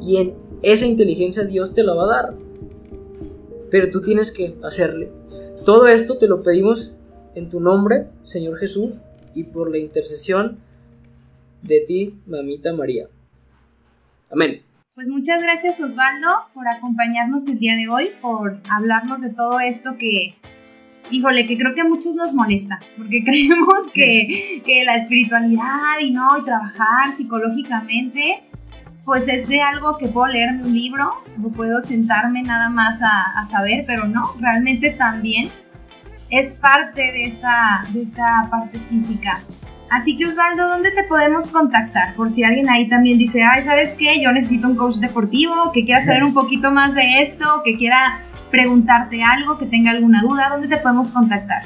Y 0.00 0.16
en 0.18 0.34
esa 0.62 0.86
inteligencia 0.86 1.44
Dios 1.44 1.74
te 1.74 1.82
la 1.82 1.94
va 1.94 2.04
a 2.04 2.22
dar. 2.22 2.34
Pero 3.70 3.90
tú 3.90 4.00
tienes 4.00 4.30
que 4.30 4.56
hacerle. 4.62 5.10
Todo 5.64 5.88
esto 5.88 6.16
te 6.16 6.28
lo 6.28 6.42
pedimos 6.42 6.92
en 7.34 7.50
tu 7.50 7.60
nombre, 7.60 8.06
Señor 8.22 8.58
Jesús, 8.58 9.00
y 9.34 9.44
por 9.44 9.70
la 9.70 9.78
intercesión 9.78 10.58
de 11.62 11.80
ti, 11.80 12.18
mamita 12.26 12.72
María. 12.72 13.08
Amén. 14.30 14.62
Pues 14.94 15.08
muchas 15.08 15.42
gracias 15.42 15.80
Osvaldo 15.80 16.28
por 16.54 16.68
acompañarnos 16.68 17.48
el 17.48 17.58
día 17.58 17.74
de 17.74 17.88
hoy, 17.88 18.10
por 18.22 18.60
hablarnos 18.70 19.20
de 19.22 19.30
todo 19.30 19.58
esto 19.58 19.96
que, 19.98 20.36
híjole, 21.10 21.48
que 21.48 21.58
creo 21.58 21.74
que 21.74 21.80
a 21.80 21.84
muchos 21.84 22.14
nos 22.14 22.32
molesta, 22.32 22.78
porque 22.96 23.24
creemos 23.24 23.90
que, 23.92 24.62
que 24.64 24.84
la 24.84 24.98
espiritualidad 24.98 25.98
y 26.00 26.12
no, 26.12 26.38
y 26.38 26.44
trabajar 26.44 27.16
psicológicamente, 27.16 28.44
pues 29.04 29.26
es 29.26 29.48
de 29.48 29.60
algo 29.62 29.98
que 29.98 30.06
puedo 30.06 30.28
leerme 30.28 30.62
un 30.62 30.74
libro, 30.74 31.12
o 31.42 31.48
puedo 31.48 31.82
sentarme 31.82 32.44
nada 32.44 32.68
más 32.68 33.02
a, 33.02 33.40
a 33.40 33.46
saber, 33.46 33.82
pero 33.88 34.06
no, 34.06 34.32
realmente 34.38 34.90
también 34.90 35.48
es 36.30 36.52
parte 36.52 37.02
de 37.02 37.26
esta, 37.26 37.84
de 37.88 38.02
esta 38.02 38.46
parte 38.48 38.78
física. 38.78 39.42
Así 39.90 40.16
que 40.16 40.26
Osvaldo, 40.26 40.68
¿dónde 40.68 40.90
te 40.90 41.04
podemos 41.04 41.48
contactar? 41.48 42.14
Por 42.14 42.30
si 42.30 42.42
alguien 42.42 42.68
ahí 42.68 42.88
también 42.88 43.18
dice, 43.18 43.42
ay, 43.42 43.64
¿sabes 43.64 43.94
qué? 43.94 44.20
Yo 44.22 44.32
necesito 44.32 44.66
un 44.66 44.76
coach 44.76 44.96
deportivo, 44.96 45.70
que 45.72 45.84
quiera 45.84 46.04
saber 46.04 46.24
un 46.24 46.34
poquito 46.34 46.70
más 46.70 46.94
de 46.94 47.22
esto, 47.22 47.62
que 47.64 47.76
quiera 47.76 48.22
preguntarte 48.50 49.22
algo, 49.22 49.58
que 49.58 49.66
tenga 49.66 49.90
alguna 49.90 50.22
duda, 50.22 50.48
¿dónde 50.50 50.68
te 50.68 50.76
podemos 50.78 51.08
contactar? 51.08 51.62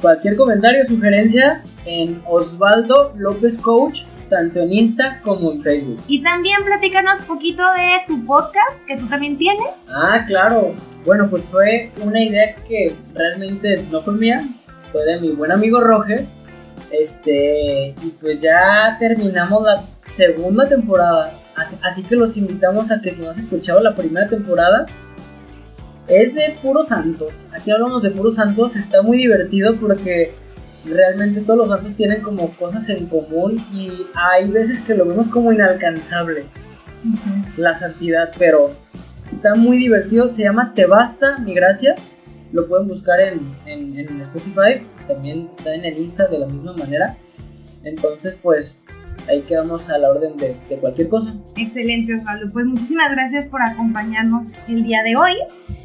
Cualquier 0.00 0.36
comentario, 0.36 0.86
sugerencia 0.86 1.62
en 1.84 2.20
Osvaldo 2.26 3.12
López 3.16 3.58
Coach, 3.58 4.02
tanto 4.28 4.60
en 4.60 4.72
Insta 4.72 5.20
como 5.22 5.52
en 5.52 5.62
Facebook. 5.62 6.00
Y 6.06 6.22
también 6.22 6.58
platícanos 6.64 7.20
un 7.20 7.26
poquito 7.26 7.62
de 7.72 8.06
tu 8.06 8.24
podcast 8.24 8.78
que 8.86 8.96
tú 8.96 9.06
también 9.06 9.36
tienes. 9.36 9.68
Ah, 9.88 10.24
claro. 10.26 10.74
Bueno, 11.04 11.28
pues 11.28 11.42
fue 11.44 11.90
una 12.02 12.22
idea 12.22 12.54
que 12.68 12.94
realmente 13.14 13.84
no 13.90 14.02
fue 14.02 14.14
mía, 14.14 14.44
fue 14.92 15.04
de 15.04 15.20
mi 15.20 15.30
buen 15.30 15.50
amigo 15.50 15.80
Roger 15.80 16.26
este, 16.90 17.94
y 18.02 18.14
pues 18.20 18.40
ya 18.40 18.96
terminamos 18.98 19.62
la 19.62 19.84
segunda 20.06 20.68
temporada. 20.68 21.32
Así, 21.82 22.04
que 22.04 22.14
los 22.14 22.36
invitamos 22.36 22.90
a 22.90 23.00
que 23.00 23.12
si 23.12 23.20
no 23.20 23.30
has 23.30 23.38
escuchado 23.38 23.80
la 23.80 23.94
primera 23.94 24.28
temporada, 24.28 24.86
es 26.06 26.34
de 26.34 26.56
puros 26.62 26.88
santos. 26.88 27.46
Aquí 27.52 27.70
hablamos 27.70 28.02
de 28.02 28.10
puros 28.10 28.36
santos, 28.36 28.76
está 28.76 29.02
muy 29.02 29.18
divertido 29.18 29.74
porque 29.76 30.32
realmente 30.84 31.40
todos 31.40 31.58
los 31.58 31.68
santos 31.68 31.96
tienen 31.96 32.22
como 32.22 32.50
cosas 32.52 32.88
en 32.88 33.06
común 33.06 33.62
y 33.72 34.06
hay 34.14 34.48
veces 34.48 34.80
que 34.80 34.94
lo 34.94 35.04
vemos 35.04 35.28
como 35.28 35.52
inalcanzable, 35.52 36.44
la 37.56 37.74
santidad, 37.74 38.30
pero 38.38 38.70
está 39.32 39.56
muy 39.56 39.78
divertido. 39.78 40.28
Se 40.28 40.44
llama 40.44 40.72
Te 40.74 40.86
Basta, 40.86 41.38
mi 41.38 41.54
gracia. 41.54 41.96
Lo 42.52 42.66
pueden 42.68 42.86
buscar 42.86 43.20
en, 43.20 43.40
en, 43.66 43.98
en 43.98 44.20
Spotify, 44.22 44.86
también 45.08 45.48
está 45.56 45.74
en 45.74 45.84
el 45.84 45.98
Insta 45.98 46.28
de 46.28 46.38
la 46.38 46.46
misma 46.46 46.74
manera. 46.74 47.16
Entonces, 47.82 48.38
pues 48.40 48.78
ahí 49.28 49.42
quedamos 49.42 49.88
a 49.90 49.98
la 49.98 50.10
orden 50.10 50.36
de, 50.36 50.54
cualquier 50.80 51.08
cosa. 51.08 51.34
Excelente, 51.56 52.14
Osvaldo. 52.14 52.52
Pues 52.52 52.66
muchísimas 52.66 53.10
gracias 53.10 53.46
por 53.46 53.62
acompañarnos 53.62 54.52
el 54.68 54.84
día 54.84 55.02
de 55.02 55.16
hoy. 55.16 55.34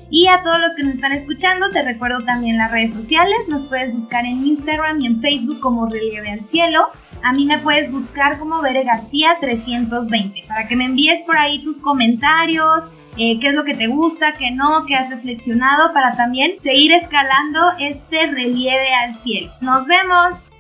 Y 0.10 0.28
a 0.28 0.44
todos 0.44 0.60
los 0.60 0.76
que 0.76 0.84
nos 0.84 0.96
están 0.96 1.12
escuchando, 1.12 1.70
te 1.72 1.82
recuerdo 1.82 2.20
también 2.20 2.58
las 2.58 2.72
redes 2.72 2.94
sociales. 2.94 3.48
Nos 3.50 3.66
puedes 3.66 3.92
buscar 3.94 4.26
en 4.26 4.46
Instagram 4.46 5.02
y 5.02 5.08
en 5.08 5.22
Facebook 5.22 5.60
como 5.60 5.88
Relieve 5.88 6.30
al 6.30 6.44
Cielo. 6.46 6.88
A 7.24 7.34
mí 7.34 7.46
me 7.46 7.58
puedes 7.60 7.92
buscar 7.92 8.38
como 8.38 8.62
Bere 8.62 8.84
García 8.84 9.38
320 9.40 10.44
para 10.48 10.68
que 10.68 10.76
me 10.76 10.86
envíes 10.86 11.22
por 11.26 11.38
ahí 11.38 11.64
tus 11.64 11.80
comentarios, 11.80 12.84
eh, 13.18 13.40
qué 13.40 13.50
es 13.50 13.54
lo 13.54 13.64
que 13.64 13.76
te 13.76 13.88
gusta, 13.88 14.34
qué 14.34 14.52
no, 14.52 14.86
qué 14.86 14.96
has 14.96 15.10
reflexionado 15.10 15.94
para 15.94 16.16
también 16.16 16.60
seguir 16.62 16.92
escalando 16.94 17.60
este 17.80 18.28
relieve 18.28 18.94
al 18.94 19.16
cielo. 19.16 19.52
Nos 19.62 19.88
vemos. 19.88 20.53